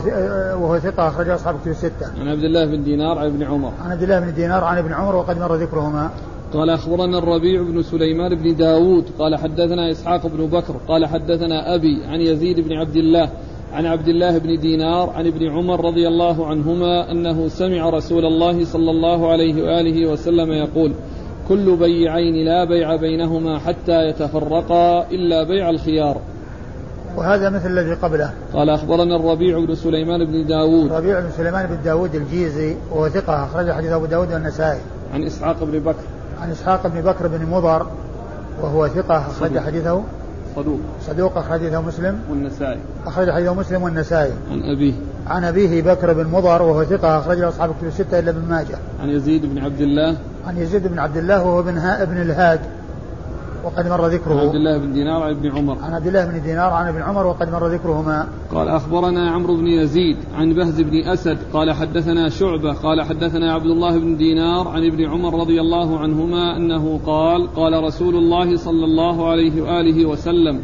وهو 0.62 0.78
ثقة 0.78 1.08
أخرج 1.08 1.28
أصحاب 1.28 1.54
الكتب 1.54 1.70
الستة. 1.70 2.20
عن 2.20 2.28
عبد 2.28 2.44
الله 2.44 2.64
بن 2.64 2.84
دينار 2.84 3.18
عن 3.18 3.26
ابن 3.26 3.42
عمر. 3.42 3.72
عن 3.84 3.90
عبد 3.90 4.02
الله 4.02 4.20
بن 4.20 4.34
دينار 4.34 4.64
عن 4.64 4.78
ابن 4.78 4.92
عمر 4.92 5.16
وقد 5.16 5.38
مر 5.38 5.54
ذكرهما. 5.54 6.10
قال 6.54 6.70
أخبرنا 6.70 7.18
الربيع 7.18 7.62
بن 7.62 7.82
سليمان 7.82 8.34
بن 8.34 8.56
داود 8.56 9.04
قال 9.18 9.36
حدثنا 9.36 9.90
إسحاق 9.90 10.26
بن 10.26 10.46
بكر 10.46 10.74
قال 10.88 11.06
حدثنا 11.06 11.74
أبي 11.74 12.04
عن 12.04 12.20
يزيد 12.20 12.60
بن 12.60 12.72
عبد 12.72 12.96
الله 12.96 13.30
عن 13.72 13.86
عبد 13.86 14.08
الله 14.08 14.38
بن 14.38 14.58
دينار 14.60 15.10
عن 15.10 15.26
ابن 15.26 15.48
عمر 15.48 15.84
رضي 15.84 16.08
الله 16.08 16.46
عنهما 16.46 17.10
أنه 17.10 17.48
سمع 17.48 17.90
رسول 17.90 18.24
الله 18.24 18.64
صلى 18.64 18.90
الله 18.90 19.32
عليه 19.32 19.62
وآله 19.62 20.12
وسلم 20.12 20.52
يقول 20.52 20.92
كل 21.48 21.76
بيعين 21.76 22.44
لا 22.44 22.64
بيع 22.64 22.96
بينهما 22.96 23.58
حتى 23.58 24.08
يتفرقا 24.08 25.10
إلا 25.10 25.42
بيع 25.42 25.70
الخيار 25.70 26.20
وهذا 27.16 27.50
مثل 27.50 27.66
الذي 27.66 27.94
قبله. 27.94 28.30
قال 28.52 28.70
أخبرنا 28.70 29.16
الربيع 29.16 29.58
بن 29.58 29.74
سليمان 29.74 30.24
بن 30.24 30.46
داود. 30.46 30.90
الربيع 30.90 31.20
بن 31.20 31.30
سليمان 31.36 31.66
بن 31.66 31.78
داود 31.84 32.14
الجيزي 32.14 32.76
وهو 32.90 33.08
ثقة 33.08 33.44
أخرج 33.44 33.70
حديث 33.70 33.90
أبو 33.92 34.06
داود 34.06 34.32
والنسائي. 34.32 34.80
عن 35.14 35.22
إسحاق 35.22 35.64
بن 35.64 35.78
بكر. 35.78 36.04
عن 36.42 36.50
إسحاق 36.50 36.86
بن 36.86 37.00
بكر 37.00 37.28
بن 37.28 37.46
مضر 37.46 37.86
وهو 38.62 38.88
ثقة 38.88 39.16
أخرج 39.16 39.58
حديثه. 39.58 40.02
صدوق. 40.56 40.80
صدوق 41.06 41.38
أخرج 41.38 41.52
حديثه 41.52 41.80
مسلم. 41.80 42.18
والنسائي. 42.30 42.78
أخرج 43.06 43.30
حديثه 43.30 43.54
مسلم 43.54 43.82
والنسائي. 43.82 44.32
عن 44.50 44.62
أبيه. 44.62 44.92
عن 45.26 45.44
أبيه 45.44 45.82
بكر 45.82 46.12
بن 46.12 46.26
مضر 46.26 46.62
وهو 46.62 46.84
ثقة 46.84 47.18
أخرج 47.18 47.40
أصحاب 47.40 47.70
الكتب 47.70 47.86
الستة 47.86 48.18
إلا 48.18 48.30
ابن 48.30 48.48
ماجه. 48.48 48.78
عن 49.02 49.08
يزيد 49.08 49.46
بن 49.46 49.58
عبد 49.58 49.80
الله. 49.80 50.16
عن 50.46 50.58
يزيد 50.58 50.86
بن 50.86 50.98
عبد 50.98 51.16
الله 51.16 51.44
وهو 51.44 51.60
ابن 51.60 51.78
ابن 51.78 52.16
الهاد. 52.16 52.60
وقد 53.64 53.88
مر 53.88 54.06
ذكره. 54.06 54.34
عن 54.34 54.46
عبد 54.46 54.54
الله 54.54 54.78
بن 54.78 54.92
دينار 54.92 55.22
عن 55.22 55.30
ابن 55.30 55.50
عمر. 55.56 55.78
عن 55.82 55.92
عبد 55.92 56.06
الله 56.06 56.24
بن 56.24 56.42
دينار 56.42 56.72
عن 56.72 56.88
ابن 56.88 57.02
عمر 57.02 57.26
وقد 57.26 57.52
مر 57.52 57.66
ذكرهما. 57.66 58.26
قال 58.54 58.68
أخبرنا 58.68 59.30
عمرو 59.30 59.56
بن 59.56 59.66
يزيد 59.66 60.16
عن 60.34 60.52
بهز 60.52 60.80
بن 60.80 61.08
أسد 61.08 61.38
قال 61.52 61.72
حدثنا 61.72 62.28
شعبة 62.28 62.72
قال 62.72 63.02
حدثنا 63.02 63.52
عبد 63.52 63.66
الله 63.66 63.98
بن 63.98 64.16
دينار 64.16 64.68
عن 64.68 64.86
ابن 64.86 65.04
عمر 65.04 65.40
رضي 65.40 65.60
الله 65.60 65.98
عنهما 65.98 66.56
أنه 66.56 67.00
قال 67.06 67.54
قال 67.54 67.84
رسول 67.84 68.16
الله 68.16 68.56
صلى 68.56 68.84
الله 68.84 69.30
عليه 69.30 69.62
وآله 69.62 70.06
وسلم 70.06 70.60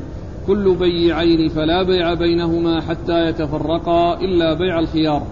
كل 0.47 0.75
بيعين 0.75 1.49
فلا 1.49 1.83
بيع 1.83 2.15
بينهما 2.15 2.81
حتى 2.81 3.27
يتفرقا 3.29 4.21
إلا 4.21 4.55
بيع 4.55 4.79
الخيار. 4.79 5.23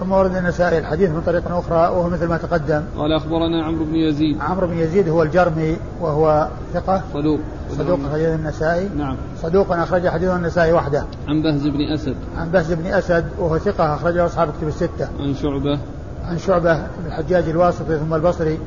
ثم 0.00 0.12
ورد 0.12 0.36
النسائي 0.36 0.78
الحديث 0.78 1.10
من 1.10 1.22
طريق 1.26 1.52
أخرى 1.52 1.76
وهو 1.76 2.08
مثل 2.08 2.28
ما 2.28 2.36
تقدم. 2.36 2.82
قال 2.96 3.12
أخبرنا 3.12 3.64
عمرو 3.64 3.84
بن 3.84 3.94
يزيد. 3.94 4.40
عمرو 4.40 4.66
بن 4.66 4.78
يزيد 4.78 5.08
هو 5.08 5.22
الجرمي 5.22 5.76
وهو 6.00 6.48
ثقة. 6.74 7.02
صدوق. 7.14 7.40
صدوق 7.70 7.98
أخرج 8.08 8.20
النسائي. 8.20 8.88
نعم. 8.96 9.16
صدوق 9.42 9.72
أخرج 9.72 10.08
حديث 10.08 10.30
النسائي 10.30 10.72
وحده. 10.72 11.04
عن 11.28 11.42
بهز 11.42 11.66
بن 11.66 11.80
أسد. 11.94 12.14
عن 12.36 12.50
بهز 12.50 12.72
بن 12.72 12.86
أسد 12.86 13.24
وهو 13.38 13.58
ثقة 13.58 13.94
أخرجه 13.94 14.26
أصحاب 14.26 14.48
الكتب 14.48 14.68
الستة. 14.68 15.08
عن 15.20 15.34
شعبة. 15.34 15.78
عن 16.24 16.38
شعبة 16.38 16.74
بن 16.74 17.06
الحجاج 17.06 17.48
الواسطي 17.48 17.98
ثم 17.98 18.14
البصري. 18.14 18.58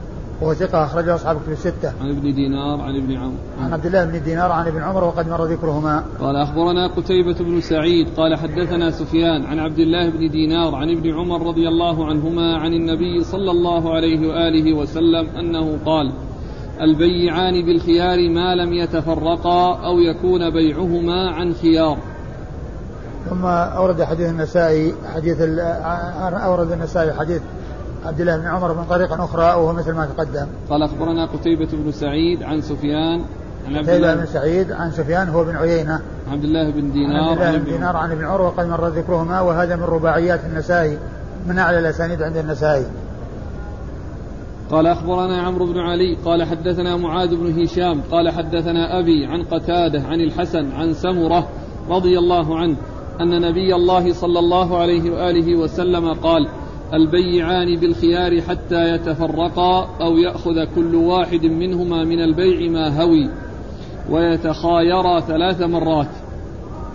وهو 0.43 0.53
ثقة 0.53 0.83
أخرجه 0.83 1.15
أصحاب 1.15 1.37
الكتب 1.37 1.51
الستة. 1.51 1.93
عن 2.01 2.09
ابن 2.09 2.33
دينار 2.33 2.81
عن 2.81 2.95
ابن 2.95 3.17
عمر. 3.17 3.37
عن 3.61 3.73
عبد 3.73 3.85
الله 3.85 4.05
بن 4.05 4.23
دينار 4.23 4.51
عن 4.51 4.67
ابن 4.67 4.81
عمر 4.81 5.03
وقد 5.03 5.29
مر 5.29 5.45
ذكرهما. 5.45 6.03
قال 6.19 6.35
أخبرنا 6.35 6.87
قتيبة 6.87 7.33
بن 7.33 7.61
سعيد 7.61 8.07
قال 8.17 8.35
حدثنا 8.35 8.91
سفيان 8.91 9.45
عن 9.45 9.59
عبد 9.59 9.79
الله 9.79 10.09
بن 10.09 10.29
دينار 10.29 10.75
عن 10.75 10.89
ابن 10.89 11.13
عمر 11.13 11.47
رضي 11.47 11.67
الله 11.67 12.05
عنهما 12.05 12.57
عن 12.57 12.73
النبي 12.73 13.23
صلى 13.23 13.51
الله 13.51 13.93
عليه 13.93 14.27
وآله 14.27 14.73
وسلم 14.73 15.27
أنه 15.39 15.77
قال: 15.85 16.11
البيعان 16.81 17.65
بالخيار 17.65 18.29
ما 18.29 18.55
لم 18.55 18.73
يتفرقا 18.73 19.75
أو 19.85 19.99
يكون 19.99 20.49
بيعهما 20.49 21.29
عن 21.29 21.53
خيار. 21.53 21.97
ثم 23.29 23.45
أورد 23.45 24.03
حديث 24.03 24.29
النسائي 24.29 24.93
حديث 25.15 25.37
أورد 26.45 26.71
النسائي 26.71 27.13
حديث 27.13 27.41
عبد 28.05 28.21
الله 28.21 28.37
بن 28.37 28.45
عمر 28.47 28.73
من 28.73 28.83
طريق 28.83 29.13
أخرى 29.13 29.43
وهو 29.43 29.73
مثل 29.73 29.93
ما 29.93 30.05
تقدم. 30.05 30.47
قال 30.69 30.83
أخبرنا 30.83 31.25
قتيبة 31.25 31.67
بن 31.73 31.91
سعيد 31.91 32.43
عن 32.43 32.61
سفيان 32.61 33.21
عن 33.67 33.75
عبد 33.75 33.89
الله 33.89 34.15
بن 34.15 34.25
سعيد 34.25 34.71
عن 34.71 34.91
سفيان 34.91 35.29
هو 35.29 35.43
بن 35.43 35.55
عيينة. 35.55 35.99
عبد 36.31 36.43
الله 36.43 36.69
بن 36.69 36.91
دينار 36.91 37.23
عن 37.23 37.29
عبد 37.29 37.41
الله 37.41 37.57
بن 37.57 37.63
دينار 37.63 37.97
عن 37.97 38.11
ابن 38.11 38.25
عروة 38.25 38.47
وقد 38.47 38.67
مر 38.67 38.87
ذكرهما 38.87 39.41
وهذا 39.41 39.75
من 39.75 39.83
رباعيات 39.83 40.39
النسائي 40.45 40.97
من 41.47 41.59
أعلى 41.59 41.79
الأسانيد 41.79 42.21
عند 42.21 42.37
النسائي. 42.37 42.85
قال 44.71 44.87
أخبرنا 44.87 45.41
عمرو 45.41 45.65
بن 45.65 45.79
علي 45.79 46.17
قال 46.25 46.43
حدثنا 46.43 46.97
معاذ 46.97 47.35
بن 47.35 47.61
هشام 47.61 48.01
قال 48.11 48.29
حدثنا 48.29 48.99
أبي 48.99 49.25
عن 49.25 49.43
قتادة 49.43 50.01
عن 50.01 50.19
الحسن 50.21 50.71
عن 50.71 50.93
سمرة 50.93 51.47
رضي 51.89 52.19
الله 52.19 52.59
عنه 52.59 52.75
أن 53.21 53.41
نبي 53.41 53.75
الله 53.75 54.13
صلى 54.13 54.39
الله 54.39 54.77
عليه 54.77 55.11
وآله 55.11 55.55
وسلم 55.55 56.13
قال 56.13 56.47
البيعان 56.93 57.79
بالخيار 57.79 58.41
حتى 58.41 58.95
يتفرقا 58.95 59.89
أو 60.01 60.17
يأخذ 60.17 60.65
كل 60.75 60.95
واحد 60.95 61.45
منهما 61.45 62.03
من 62.03 62.19
البيع 62.19 62.71
ما 62.71 63.01
هوي 63.01 63.29
ويتخايرا 64.09 65.19
ثلاث 65.19 65.61
مرات. 65.61 66.07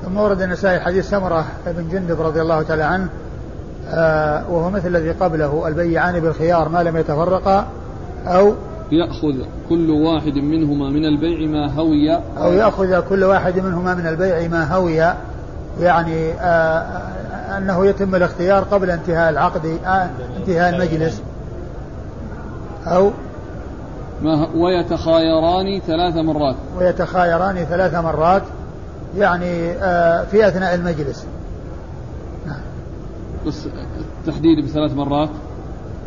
ثم 0.04 0.16
ورد 0.16 0.42
النسائي 0.42 0.80
حديث 0.80 1.10
سمرة 1.10 1.46
بن 1.66 1.88
جندب 1.88 2.20
رضي 2.20 2.42
الله 2.42 2.62
تعالى 2.62 2.82
عنه 2.82 3.08
آه 3.88 4.50
وهو 4.50 4.70
مثل 4.70 4.88
الذي 4.88 5.10
قبله 5.10 5.68
البيعان 5.68 6.20
بالخيار 6.20 6.68
ما 6.68 6.82
لم 6.82 6.96
يتفرقا 6.96 7.66
أو 8.26 8.54
يأخذ 8.92 9.34
كل 9.68 9.90
واحد 9.90 10.34
منهما 10.34 10.90
من 10.90 11.04
البيع 11.04 11.48
ما 11.48 11.72
هوي. 11.72 12.14
أو 12.14 12.52
يأخذ 12.52 13.00
كل 13.08 13.24
واحد 13.24 13.58
منهما 13.58 13.94
من 13.94 14.06
البيع 14.06 14.48
ما 14.48 14.74
هوي 14.74 15.14
يعني 15.80 16.32
آه 16.32 17.07
أنه 17.56 17.86
يتم 17.86 18.14
الاختيار 18.14 18.64
قبل 18.64 18.90
انتهاء 18.90 19.30
العقد 19.30 19.78
آه 19.86 20.10
انتهاء 20.36 20.74
المجلس. 20.74 21.22
أو 22.86 23.10
ما 24.22 24.48
ويتخايران 24.54 25.80
ثلاث 25.86 26.16
مرات. 26.16 26.56
ويتخايران 26.78 27.56
ثلاث 27.56 27.94
مرات 27.94 28.42
يعني 29.18 29.72
آه 29.72 30.24
في 30.24 30.48
أثناء 30.48 30.74
المجلس. 30.74 31.26
بس 33.46 33.66
التحديد 34.20 34.64
بثلاث 34.64 34.92
مرات؟ 34.92 35.28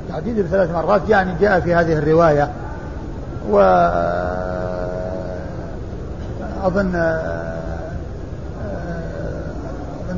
التحديد 0.07 0.39
بثلاث 0.39 0.71
مرات 0.71 1.01
يعني 1.09 1.33
جاء 1.41 1.59
في 1.59 1.75
هذه 1.75 1.93
الرواية. 1.93 2.51
و 3.49 3.59
أظن 6.63 6.91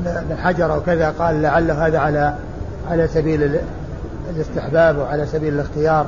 ابن 0.07 0.37
حجر 0.37 0.73
أو 0.73 0.81
كذا 0.81 1.09
قال 1.19 1.41
لعله 1.41 1.87
هذا 1.87 1.99
على 1.99 2.35
على 2.91 3.07
سبيل 3.07 3.59
الاستحباب 4.29 4.97
وعلى 4.97 5.25
سبيل 5.25 5.53
الاختيار. 5.53 6.05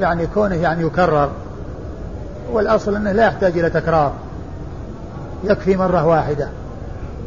يعني 0.00 0.26
كونه 0.26 0.54
يعني 0.54 0.82
يكرر. 0.82 1.30
والأصل 2.52 2.96
أنه 2.96 3.12
لا 3.12 3.26
يحتاج 3.26 3.58
إلى 3.58 3.70
تكرار. 3.70 4.12
يكفي 5.44 5.76
مرة 5.76 6.06
واحدة. 6.06 6.48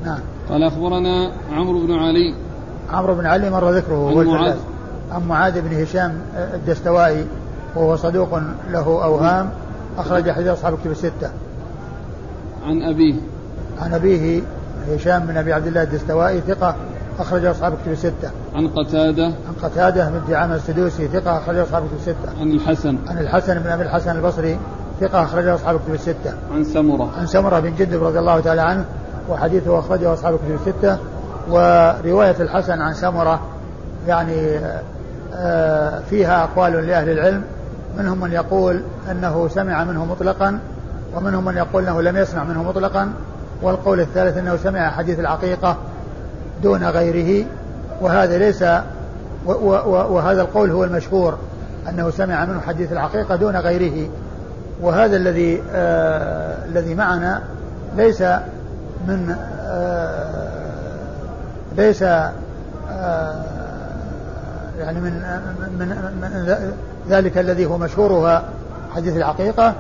نعم. 0.06 0.20
قال 0.50 0.64
أخبرنا 0.64 1.32
عمرو 1.52 1.88
بن 1.88 1.94
علي. 1.94 2.36
عمرو 2.94 3.16
بن 3.16 3.26
علي 3.26 3.50
مر 3.50 3.72
ذكره. 3.72 4.24
معاذ. 4.24 4.56
عن 5.12 5.28
معاذ 5.28 5.62
بن 5.62 5.82
هشام 5.82 6.22
الدستوائي. 6.54 7.26
وهو 7.76 7.96
صدوق 7.96 8.40
له 8.72 9.04
أوهام. 9.04 9.50
أخرج 9.98 10.32
حديث 10.32 10.48
أصحاب 10.48 10.74
الكتب 10.74 10.92
الستة. 10.92 11.30
عن 12.65 12.82
أبيه. 12.82 13.15
عن 13.82 13.94
أبيه 13.94 14.42
هشام 14.96 15.25
بن 15.25 15.38
أبي 15.38 15.54
عبد 15.54 15.67
الله 15.67 15.83
الدستوائي 15.83 16.42
ثقة 16.42 16.75
أخرج 17.19 17.46
أصحاب 17.46 17.73
الكتب 17.73 17.92
الستة. 17.92 18.31
عن 18.56 18.67
قتادة 18.67 19.25
عن 19.25 19.54
قتادة 19.63 20.10
بن 20.10 20.21
دعامة 20.29 20.56
السدوسي 20.56 21.08
ثقة 21.08 21.38
أخرج 21.38 21.58
أصحاب 21.58 21.83
الكتب 21.83 21.98
الستة. 21.98 22.42
عن 22.42 22.52
الحسن 22.52 22.98
عن 23.08 23.17
الحسن 23.17 23.60
بن 23.60 23.69
أبي 23.69 23.83
الحسن 23.83 24.15
البصري 24.17 24.58
ثقة 25.00 25.23
أخرج 25.23 25.48
أصحاب 25.48 25.75
الكتب 25.75 25.94
الستة. 25.94 26.33
عن 26.54 26.63
سمرة 26.63 27.12
عن 27.17 27.25
سمرة 27.27 27.60
بن 27.60 27.75
جندب 27.75 28.04
رضي 28.04 28.19
الله 28.19 28.40
تعالى 28.40 28.62
عنه 28.62 28.85
وحديثه 29.29 29.79
أخرجه 29.79 30.13
أصحاب 30.13 30.33
الكتب 30.33 30.67
الستة 30.67 30.98
ورواية 31.50 32.35
الحسن 32.40 32.81
عن 32.81 32.94
سمرة 32.94 33.42
يعني 34.08 34.60
آه، 35.35 36.00
فيها 36.10 36.44
أقوال 36.44 36.88
لأهل 36.88 37.10
العلم 37.10 37.44
منهم 37.98 38.19
من 38.19 38.31
يقول 38.31 38.81
أنه 39.12 39.48
سمع 39.48 39.83
منه 39.83 40.06
مطلقا 40.06 40.60
ومنهم 41.15 41.46
من 41.46 41.58
يقول 41.58 41.83
أنه 41.83 42.02
لم 42.02 42.17
يسمع 42.17 42.44
منه 42.44 42.63
مطلقا 42.63 43.12
والقول 43.62 44.00
الثالث 44.00 44.38
أنه 44.38 44.58
سمع 44.58 44.90
حديث 44.90 45.20
العقيقة 45.20 45.78
دون 46.64 46.84
غيره 46.84 47.46
وهذا 48.02 48.38
ليس 48.38 48.64
وهذا 49.46 50.42
القول 50.42 50.72
هو 50.72 50.84
المشهور 50.84 51.38
أنه 51.90 52.10
سمع 52.10 52.46
منه 52.46 52.62
حديث 52.62 52.92
العقيقة 52.92 53.36
دون 53.36 53.56
غيره. 53.56 54.10
وهذا 54.82 55.16
الذي 55.16 55.64
آه 55.72 56.66
الذي 56.66 56.96
معنا 56.96 57.42
ليس 57.98 58.22
من 59.08 59.36
آه 59.62 60.48
ليس 61.78 62.04
آه 62.04 63.44
يعني 64.80 65.00
من 65.00 65.12
من, 65.80 65.88
من 66.22 66.72
ذلك 67.10 67.38
الذي 67.38 67.66
هو 67.66 67.78
مشهورها 67.78 68.44
حديث 68.96 69.18
العقيقة 69.18 69.74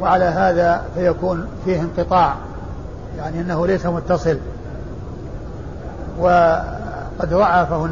وعلى 0.00 0.24
هذا 0.24 0.82
فيكون 0.94 1.46
فيه 1.64 1.80
انقطاع. 1.80 2.34
يعني 3.18 3.40
إنه 3.40 3.66
ليس 3.66 3.86
متصل. 3.86 4.38
وقد 6.18 7.30
ضعفه 7.30 7.84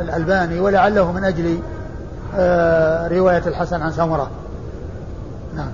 الألباني 0.00 0.60
ولعله 0.60 1.12
من 1.12 1.24
أجل 1.24 1.58
آه، 2.34 3.08
رواية 3.08 3.42
الحسن 3.46 3.82
عن 3.82 3.92
سمرة. 3.92 4.30
نعم. 5.56 5.70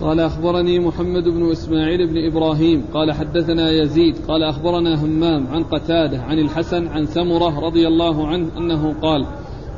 قال 0.00 0.20
أخبرني 0.20 0.78
محمد 0.78 1.24
بن 1.24 1.50
إسماعيل 1.50 2.06
بن 2.06 2.26
إبراهيم 2.26 2.84
قال 2.94 3.12
حدثنا 3.12 3.70
يزيد 3.70 4.16
قال 4.28 4.42
أخبرنا 4.42 5.04
همام 5.04 5.46
عن 5.52 5.64
قتادة 5.64 6.22
عن 6.22 6.38
الحسن 6.38 6.88
عن 6.88 7.06
سمرة 7.06 7.60
رضي 7.66 7.88
الله 7.88 8.28
عنه 8.28 8.48
أنه 8.58 8.94
قال 9.02 9.26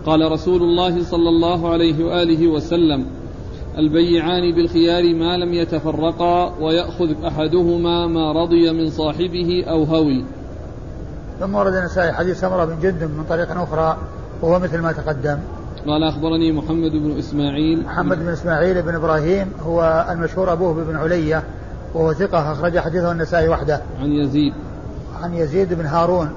قال 0.06 0.32
رسول 0.32 0.62
الله 0.62 1.02
صلى 1.02 1.28
الله 1.28 1.72
عليه 1.72 2.04
وآله 2.04 2.48
وسلم 2.48 3.06
البيعان 3.78 4.54
بالخيار 4.54 5.14
ما 5.14 5.36
لم 5.36 5.54
يتفرقا 5.54 6.54
ويأخذ 6.60 7.24
أحدهما 7.26 8.06
ما 8.06 8.32
رضي 8.32 8.72
من 8.72 8.90
صاحبه 8.90 9.64
أو 9.68 9.84
هوي. 9.84 10.24
ثم 11.40 11.54
ورد 11.54 11.74
النسائي 11.74 12.12
حديث 12.12 12.40
سمرة 12.40 12.64
بن 12.64 12.80
جندب 12.82 13.10
من 13.10 13.24
طريق 13.28 13.60
أخرى 13.60 13.96
وهو 14.42 14.58
مثل 14.58 14.80
ما 14.80 14.92
تقدم. 14.92 15.38
قال 15.86 16.02
أخبرني 16.02 16.52
محمد 16.52 16.92
بن 16.92 17.18
إسماعيل 17.18 17.84
محمد 17.84 18.18
بن 18.18 18.28
إسماعيل 18.28 18.82
بن 18.82 18.94
إبراهيم 18.94 19.52
هو 19.62 20.06
المشهور 20.10 20.52
أبوه 20.52 20.84
بن 20.84 20.96
علية 20.96 21.42
وهو 21.94 22.12
ثقة 22.12 22.52
أخرج 22.52 22.78
حديثه 22.78 23.12
النسائي 23.12 23.48
وحده. 23.48 23.80
عن 24.00 24.12
يزيد. 24.12 24.52
عن 25.22 25.34
يزيد 25.34 25.74
بن 25.74 25.86
هارون 25.86 26.30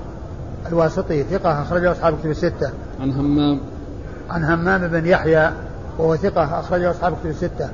الواسطي 0.67 1.23
ثقة 1.23 1.61
أخرجه 1.61 1.91
أصحاب 1.91 2.19
كتب 2.19 2.29
الستة. 2.29 2.69
عن 3.01 3.11
همام. 3.11 3.59
عن 4.29 4.43
همام 4.43 4.87
بن 4.87 5.05
يحيى 5.05 5.51
وهو 5.99 6.15
ثقة 6.15 6.59
أخرجه 6.59 6.91
أصحاب 6.91 7.13
كتب 7.13 7.29
الستة. 7.29 7.69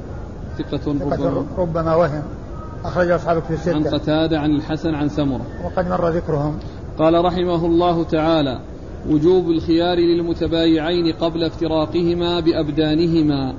ثقة, 0.58 0.78
ثقة 0.78 1.30
ربما, 1.30 1.46
ربما 1.58 1.96
وهم. 1.96 2.24
أخرجه 2.86 3.16
أصحاب 3.16 3.42
كتب 3.42 3.54
الستة. 3.54 3.76
عن 3.76 3.84
قتادة 3.84 4.40
عن 4.40 4.52
الحسن 4.52 4.96
عن 4.96 5.10
سمرة. 5.10 5.46
وقد 5.66 5.90
مر 5.90 6.10
ذكرهم. 6.10 6.58
قال 6.98 7.26
رحمه 7.26 7.66
الله 7.66 8.04
تعالى 8.04 8.60
وجوب 9.10 9.50
الخيار 9.50 9.98
للمتبايعين 9.98 11.14
قبل 11.14 11.44
افتراقهما 11.44 12.40
بأبدانهما. 12.40 13.54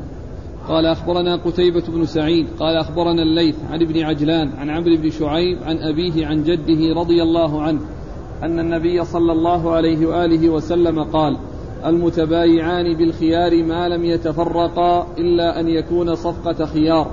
قال 0.68 0.86
أخبرنا 0.86 1.36
قتيبة 1.36 1.82
بن 1.88 2.06
سعيد 2.06 2.46
قال 2.60 2.76
أخبرنا 2.76 3.22
الليث 3.22 3.56
عن 3.70 3.82
ابن 3.82 4.02
عجلان 4.02 4.50
عن 4.58 4.70
عمرو 4.70 4.96
بن 4.96 5.10
شعيب 5.10 5.58
عن 5.62 5.78
أبيه 5.78 6.26
عن 6.26 6.42
جده 6.42 7.00
رضي 7.00 7.22
الله 7.22 7.62
عنه 7.62 7.80
أن 8.42 8.58
النبي 8.58 9.04
صلى 9.04 9.32
الله 9.32 9.72
عليه 9.72 10.06
وآله 10.06 10.48
وسلم 10.48 11.04
قال 11.04 11.36
المتبايعان 11.84 12.96
بالخيار 12.96 13.64
ما 13.64 13.88
لم 13.88 14.04
يتفرقا 14.04 15.06
إلا 15.18 15.60
أن 15.60 15.68
يكون 15.68 16.14
صفقة 16.14 16.66
خيار 16.66 17.10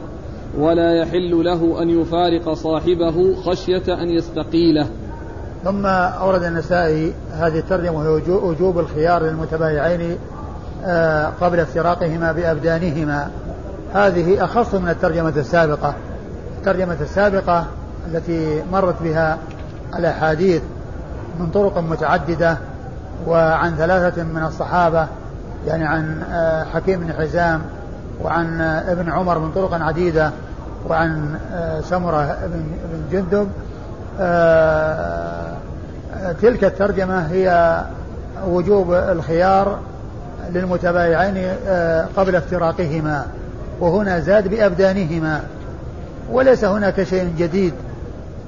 ولا 0.57 0.93
يحل 0.95 1.43
له 1.43 1.81
أن 1.81 1.89
يفارق 1.89 2.53
صاحبه 2.53 3.35
خشية 3.35 3.83
أن 3.87 4.09
يستقيله. 4.09 4.87
ثم 5.63 5.85
أورد 5.85 6.43
النسائي 6.43 7.13
هذه 7.31 7.59
الترجمة 7.59 8.09
وجوب 8.27 8.79
الخيار 8.79 9.23
للمتبايعين 9.23 10.17
آه، 10.85 11.31
قبل 11.41 11.59
افتراقهما 11.59 12.31
بأبدانهما. 12.31 13.31
هذه 13.93 14.43
أخص 14.43 14.75
من 14.75 14.89
الترجمة 14.89 15.33
السابقة. 15.37 15.95
الترجمة 16.59 16.97
السابقة 17.01 17.65
التي 18.07 18.63
مرت 18.71 19.03
بها 19.03 19.37
الأحاديث 19.95 20.61
من 21.39 21.49
طرق 21.49 21.77
متعددة 21.77 22.57
وعن 23.27 23.75
ثلاثة 23.75 24.23
من 24.23 24.43
الصحابة 24.43 25.07
يعني 25.67 25.85
عن 25.85 26.23
آه، 26.31 26.63
حكيم 26.63 26.99
بن 26.99 27.13
حزام 27.13 27.61
وعن 28.23 28.61
آه، 28.61 28.91
ابن 28.91 29.11
عمر 29.11 29.39
من 29.39 29.51
طرق 29.51 29.73
عديدة 29.73 30.31
وعن 30.89 31.39
سمرة 31.89 32.37
بن 32.45 32.65
جندب. 33.11 33.47
تلك 36.41 36.63
الترجمة 36.63 37.27
هي 37.27 37.81
وجوب 38.47 38.93
الخيار 38.93 39.79
للمتبايعين 40.53 41.55
آه، 41.67 42.07
قبل 42.17 42.35
افتراقهما 42.35 43.25
وهنا 43.79 44.19
زاد 44.19 44.47
بأبدانهما. 44.47 45.41
وليس 46.31 46.65
هناك 46.65 47.03
شيء 47.03 47.33
جديد 47.37 47.73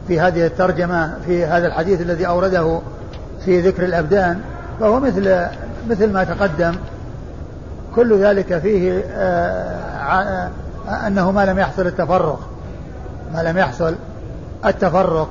في 0.07 0.19
هذه 0.19 0.45
الترجمة 0.45 1.13
في 1.25 1.45
هذا 1.45 1.67
الحديث 1.67 2.01
الذي 2.01 2.27
أورده 2.27 2.79
في 3.45 3.61
ذكر 3.61 3.83
الأبدان. 3.83 4.41
فهو 4.79 4.99
مثل 4.99 5.47
مثل 5.89 6.13
ما 6.13 6.23
تقدم 6.23 6.75
كل 7.95 8.19
ذلك 8.19 8.57
فيه 8.57 9.03
آه، 9.11 10.49
أنه 11.07 11.31
ما 11.31 11.45
لم 11.45 11.59
يحصل 11.59 11.87
التفرق 11.87 12.39
ما 13.33 13.43
لم 13.43 13.57
يحصل 13.57 13.95
التفرق. 14.65 15.29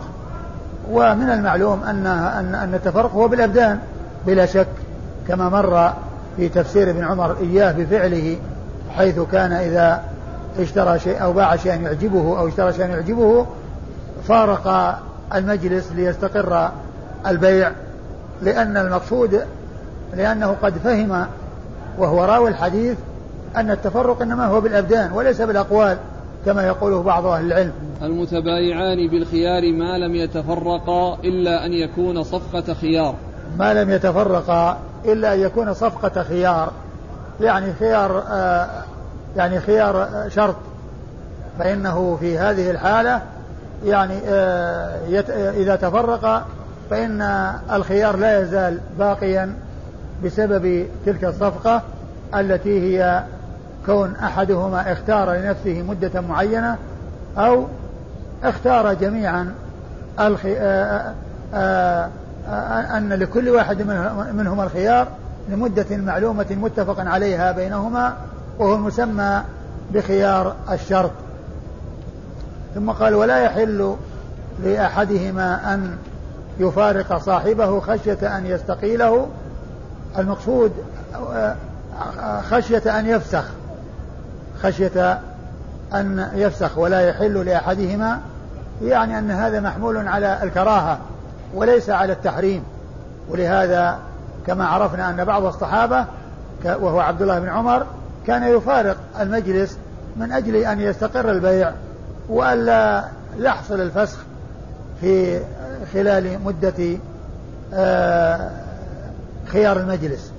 ومن 0.90 1.30
المعلوم 1.30 1.82
أن 1.82 2.06
أن 2.06 2.54
أن 2.54 2.74
التفرق 2.74 3.12
هو 3.12 3.28
بالأبدان 3.28 3.78
بلا 4.26 4.46
شك 4.46 4.66
كما 5.28 5.48
مر 5.48 5.92
في 6.36 6.48
تفسير 6.48 6.90
ابن 6.90 7.04
عمر 7.04 7.36
إياه 7.40 7.72
بفعله 7.72 8.36
حيث 8.90 9.20
كان 9.32 9.52
إذا 9.52 10.02
اشترى 10.58 10.98
شيء 10.98 11.22
أو 11.22 11.32
باع 11.32 11.56
شيئا 11.56 11.74
يعجبه 11.74 12.38
أو 12.38 12.48
اشترى 12.48 12.72
شيئا 12.72 12.86
يعجبه 12.86 13.46
فارق 14.28 14.98
المجلس 15.34 15.92
ليستقر 15.92 16.70
البيع. 17.26 17.72
لأن 18.44 18.76
المقصود 18.76 19.40
لأنه 20.14 20.56
قد 20.62 20.78
فهم 20.78 21.26
وهو 21.98 22.24
راوي 22.24 22.48
الحديث 22.48 22.96
أن 23.56 23.70
التفرق 23.70 24.22
إنما 24.22 24.46
هو 24.46 24.60
بالأبدان 24.60 25.12
وليس 25.12 25.40
بالأقوال 25.40 25.98
كما 26.46 26.66
يقوله 26.66 27.02
بعض 27.02 27.26
أهل 27.26 27.46
العلم. 27.46 27.72
المتبايعان 28.02 29.08
بالخيار 29.10 29.72
ما 29.72 29.98
لم 29.98 30.14
يتفرقا 30.14 31.18
إلا 31.24 31.66
أن 31.66 31.72
يكون 31.72 32.22
صفقة 32.22 32.74
خيار. 32.74 33.14
ما 33.58 33.74
لم 33.74 33.90
يتفرقا 33.90 34.78
إلا 35.04 35.34
أن 35.34 35.40
يكون 35.40 35.74
صفقة 35.74 36.22
خيار. 36.22 36.72
يعني 37.40 37.72
خيار 37.72 38.24
آه 38.28 38.68
يعني 39.36 39.60
خيار 39.60 40.08
شرط. 40.28 40.56
فإنه 41.58 42.16
في 42.20 42.38
هذه 42.38 42.70
الحالة 42.70 43.22
يعني 43.84 44.18
آه 44.26 44.98
إذا 45.56 45.76
تفرق 45.76 46.46
فإن 46.90 47.22
الخيار 47.72 48.16
لا 48.16 48.40
يزال 48.40 48.80
باقيا 48.98 49.54
بسبب 50.24 50.86
تلك 51.06 51.24
الصفقة 51.24 51.82
التي 52.34 52.80
هي 52.80 53.24
كون 53.86 54.16
أحدهما 54.16 54.92
اختار 54.92 55.32
لنفسه 55.32 55.82
مدة 55.82 56.20
معينة 56.20 56.76
أو 57.38 57.66
اختار 58.44 58.94
جميعا 58.94 59.54
الخي... 60.20 60.56
آآ 60.56 61.14
آآ 61.54 62.10
آآ 62.48 62.96
أن 62.96 63.12
لكل 63.12 63.48
واحد 63.48 63.82
منهما 64.32 64.64
الخيار 64.64 65.08
لمدة 65.48 65.96
معلومة 65.96 66.46
متفق 66.50 67.00
عليها 67.00 67.52
بينهما 67.52 68.14
وهو 68.58 68.74
المسمى 68.74 69.42
بخيار 69.92 70.56
الشرط. 70.72 71.10
ثم 72.74 72.90
قال 72.90 73.14
ولا 73.14 73.38
يحل 73.38 73.96
لأحدهما 74.64 75.74
أن 75.74 75.96
يفارق 76.58 77.16
صاحبه 77.16 77.80
خشية 77.80 78.36
أن 78.38 78.46
يستقيله. 78.46 79.28
المقصود 80.18 80.72
خشية 82.50 82.98
أن 82.98 83.06
يفسخ. 83.06 83.44
خشية 84.62 85.20
أن 85.94 86.30
يفسخ 86.34 86.78
ولا 86.78 87.00
يحل 87.00 87.46
لأحدهما 87.46 88.20
يعني 88.82 89.18
أن 89.18 89.30
هذا 89.30 89.60
محمول 89.60 90.08
على 90.08 90.42
الكراهة 90.42 90.98
وليس 91.54 91.90
على 91.90 92.12
التحريم. 92.12 92.62
ولهذا 93.28 93.98
كما 94.46 94.66
عرفنا 94.66 95.10
أن 95.10 95.24
بعض 95.24 95.44
الصحابة 95.44 96.06
وهو 96.64 97.00
عبد 97.00 97.22
الله 97.22 97.38
بن 97.38 97.48
عمر 97.48 97.86
كان 98.26 98.42
يفارق 98.42 98.96
المجلس 99.20 99.78
من 100.16 100.32
أجل 100.32 100.56
أن 100.56 100.80
يستقر 100.80 101.30
البيع 101.30 101.72
وألا 102.28 103.04
يحصل 103.38 103.80
الفسخ 103.80 104.18
في 105.00 105.40
خلال 105.92 106.38
مدة 106.44 106.98
آه، 107.74 108.50
خيار 109.46 109.76
المجلس. 109.80 110.32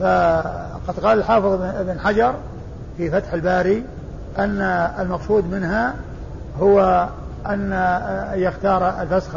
فقد 0.00 1.00
قال 1.02 1.18
الحافظ 1.18 1.62
ابن 1.62 2.00
حجر 2.00 2.34
في 2.96 3.10
فتح 3.10 3.32
الباري 3.32 3.84
أن 4.38 4.60
المقصود 5.00 5.44
منها 5.44 5.94
هو 6.60 7.08
أن 7.46 7.72
يختار 8.34 9.02
الفسخ. 9.02 9.36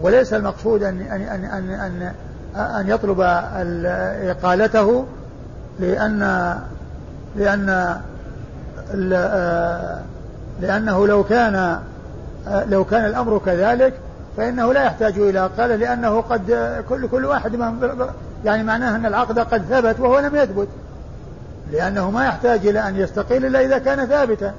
وليس 0.00 0.32
المقصود 0.32 0.82
أن 0.82 1.00
أن 1.00 1.22
أن 1.22 1.44
أن, 1.44 1.70
أن, 1.70 2.12
أن 2.60 2.88
يطلب 2.88 3.20
إقالته 4.30 5.04
لأن 5.80 6.54
لأن 7.36 8.00
لأنه 10.60 11.06
لو 11.06 11.24
كان 11.24 11.78
لو 12.46 12.84
كان 12.84 13.04
الأمر 13.04 13.38
كذلك 13.38 13.94
فإنه 14.36 14.72
لا 14.72 14.84
يحتاج 14.84 15.18
إلى 15.18 15.44
إقالة 15.44 15.76
لأنه 15.76 16.20
قد 16.20 16.74
كل 16.88 17.08
كل 17.08 17.24
واحد 17.24 17.54
يعني 18.44 18.62
معناه 18.62 18.96
أن 18.96 19.06
العقد 19.06 19.38
قد 19.38 19.62
ثبت 19.62 20.00
وهو 20.00 20.18
لم 20.18 20.36
يثبت. 20.36 20.68
لأنه 21.72 22.10
ما 22.10 22.24
يحتاج 22.24 22.66
إلى 22.66 22.88
أن 22.88 22.96
يستقيل 22.96 23.46
إلا 23.46 23.60
إذا 23.60 23.78
كان 23.78 24.06
ثابتا. 24.06 24.52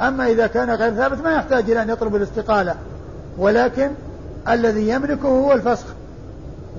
أما 0.00 0.26
إذا 0.26 0.46
كان 0.46 0.70
غير 0.70 0.94
ثابت 0.94 1.20
ما 1.24 1.32
يحتاج 1.32 1.70
إلى 1.70 1.82
أن 1.82 1.90
يطلب 1.90 2.16
الاستقالة. 2.16 2.74
ولكن 3.38 3.90
الذي 4.48 4.88
يملكه 4.88 5.28
هو 5.28 5.52
الفسخ. 5.52 5.86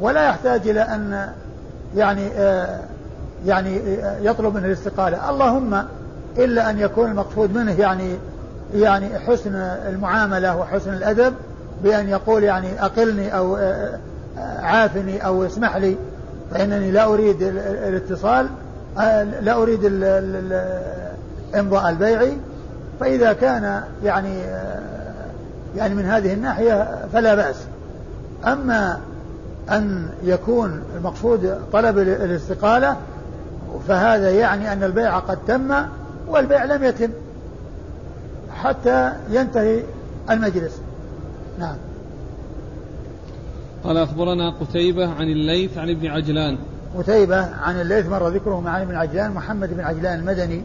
ولا 0.01 0.29
يحتاج 0.29 0.67
إلى 0.67 0.81
أن 0.81 1.29
يعني 1.95 2.29
يعني 3.45 3.81
يطلب 4.21 4.55
منه 4.55 4.65
الاستقالة. 4.65 5.29
اللهم 5.29 5.83
إلا 6.37 6.69
أن 6.69 6.79
يكون 6.79 7.11
المقصود 7.11 7.55
منه 7.55 7.79
يعني 7.79 8.17
يعني 8.73 9.19
حسن 9.19 9.55
المعاملة 9.55 10.57
وحسن 10.57 10.93
الأدب 10.93 11.33
بأن 11.83 12.09
يقول 12.09 12.43
يعني 12.43 12.83
أقلني 12.85 13.37
أو 13.37 13.57
آه، 13.57 13.99
آه، 14.37 14.61
عافني 14.61 15.25
أو 15.25 15.45
اسمح 15.45 15.75
لي 15.75 15.95
فإنني 16.51 16.91
لا 16.91 17.05
أريد 17.05 17.41
الاتصال 17.87 18.47
آه، 18.99 19.23
لا 19.23 19.61
أريد 19.61 19.79
إمضاء 21.55 21.89
البيع. 21.89 22.33
فإذا 22.99 23.33
كان 23.33 23.83
يعني 24.03 24.39
يعني 25.75 25.95
من 25.95 26.05
هذه 26.05 26.33
الناحية 26.33 27.05
فلا 27.13 27.35
بأس. 27.35 27.55
أما 28.47 28.99
أن 29.71 30.07
يكون 30.23 30.83
المقصود 30.97 31.55
طلب 31.73 31.97
الاستقالة 31.97 32.95
فهذا 33.87 34.31
يعني 34.31 34.73
أن 34.73 34.83
البيع 34.83 35.19
قد 35.19 35.37
تم 35.47 35.73
والبيع 36.27 36.65
لم 36.65 36.83
يتم. 36.83 37.09
حتى 38.63 39.13
ينتهي 39.29 39.83
المجلس. 40.29 40.81
نعم. 41.59 41.75
قال 43.83 43.97
أخبرنا 43.97 44.49
قتيبة 44.49 45.09
عن 45.13 45.27
الليث 45.27 45.77
عن 45.77 45.89
ابن 45.89 46.07
عجلان. 46.07 46.57
قتيبة 46.97 47.55
عن 47.55 47.81
الليث 47.81 48.07
مر 48.07 48.27
ذكره 48.27 48.59
مع 48.59 48.81
ابن 48.81 48.95
عجلان 48.95 49.31
محمد 49.31 49.73
بن 49.73 49.79
عجلان 49.79 50.19
المدني 50.19 50.63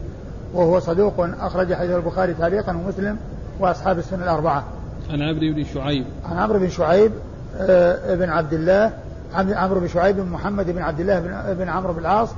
وهو 0.53 0.79
صدوق 0.79 1.13
أخرج 1.19 1.73
حديث 1.73 1.91
البخاري 1.95 2.33
تعليقا 2.33 2.77
ومسلم 2.77 3.17
وأصحاب 3.59 3.99
السنة 3.99 4.23
الأربعة. 4.23 4.63
عن 5.09 5.21
عمرو 5.21 5.53
بن 5.53 5.63
شعيب. 5.73 6.05
عن 6.25 6.37
عمرو 6.37 6.59
بن 6.59 6.69
شعيب 6.69 7.11
آه، 7.57 8.15
بن 8.15 8.29
عبد 8.29 8.53
الله 8.53 8.91
عمرو 9.33 9.79
بن 9.79 9.87
شعيب 9.87 10.15
بن 10.15 10.29
محمد 10.29 10.69
بن 10.69 10.81
عبد 10.81 10.99
الله 10.99 11.19
بن 11.53 11.69
عمرو 11.69 11.93
بن 11.93 11.99
العاص 11.99 12.29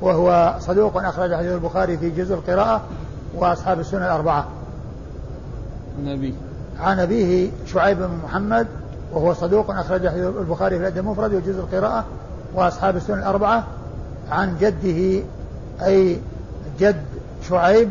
وهو 0.00 0.54
صدوق 0.60 0.96
أخرج 0.96 1.34
حديث 1.34 1.52
البخاري 1.52 1.98
في 1.98 2.10
جزء 2.10 2.34
القراءة 2.34 2.82
وأصحاب 3.34 3.80
السنة 3.80 4.06
الأربعة. 4.06 4.48
عن 6.00 6.08
أبيه 6.08 6.32
عن 6.80 7.00
أبيه 7.00 7.50
شعيب 7.66 7.98
بن 7.98 8.18
محمد 8.24 8.66
وهو 9.12 9.34
صدوق 9.34 9.70
أخرج 9.70 10.08
حديث 10.08 10.26
البخاري 10.26 10.76
في 10.76 10.82
الأدب 10.82 10.98
المفرد 10.98 11.34
وجزء 11.34 11.60
القراءة 11.60 12.04
وأصحاب 12.54 12.96
السنة 12.96 13.16
الأربعة 13.16 13.64
عن 14.30 14.56
جده 14.60 15.24
أي 15.82 16.20
جد 16.80 17.02
شعيب 17.48 17.88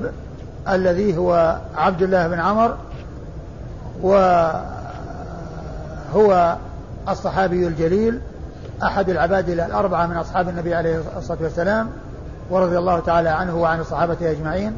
الذي 0.69 1.17
هو 1.17 1.59
عبد 1.75 2.01
الله 2.01 2.27
بن 2.27 2.39
عمر 2.39 2.77
وهو 4.01 4.63
الصحابي 7.09 7.67
الجليل 7.67 8.19
أحد 8.83 9.09
العباد 9.09 9.49
الأربعة 9.49 10.07
من 10.07 10.17
أصحاب 10.17 10.49
النبي 10.49 10.75
عليه 10.75 11.01
الصلاة 11.17 11.37
والسلام 11.41 11.89
ورضي 12.49 12.77
الله 12.77 12.99
تعالى 12.99 13.29
عنه 13.29 13.57
وعن 13.57 13.79
الصحابة 13.79 14.17
أجمعين. 14.21 14.73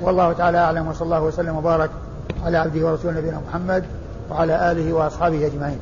والله 0.00 0.32
تعالى 0.32 0.58
أعلم 0.58 0.88
وصلى 0.88 1.04
الله 1.04 1.22
وسلم 1.22 1.56
وبارك 1.56 1.90
على 2.44 2.58
عبده 2.58 2.86
ورسوله 2.86 3.18
نبينا 3.18 3.40
محمد 3.48 3.84
وعلى 4.30 4.72
آله 4.72 4.92
وأصحابه 4.92 5.46
أجمعين. 5.46 5.78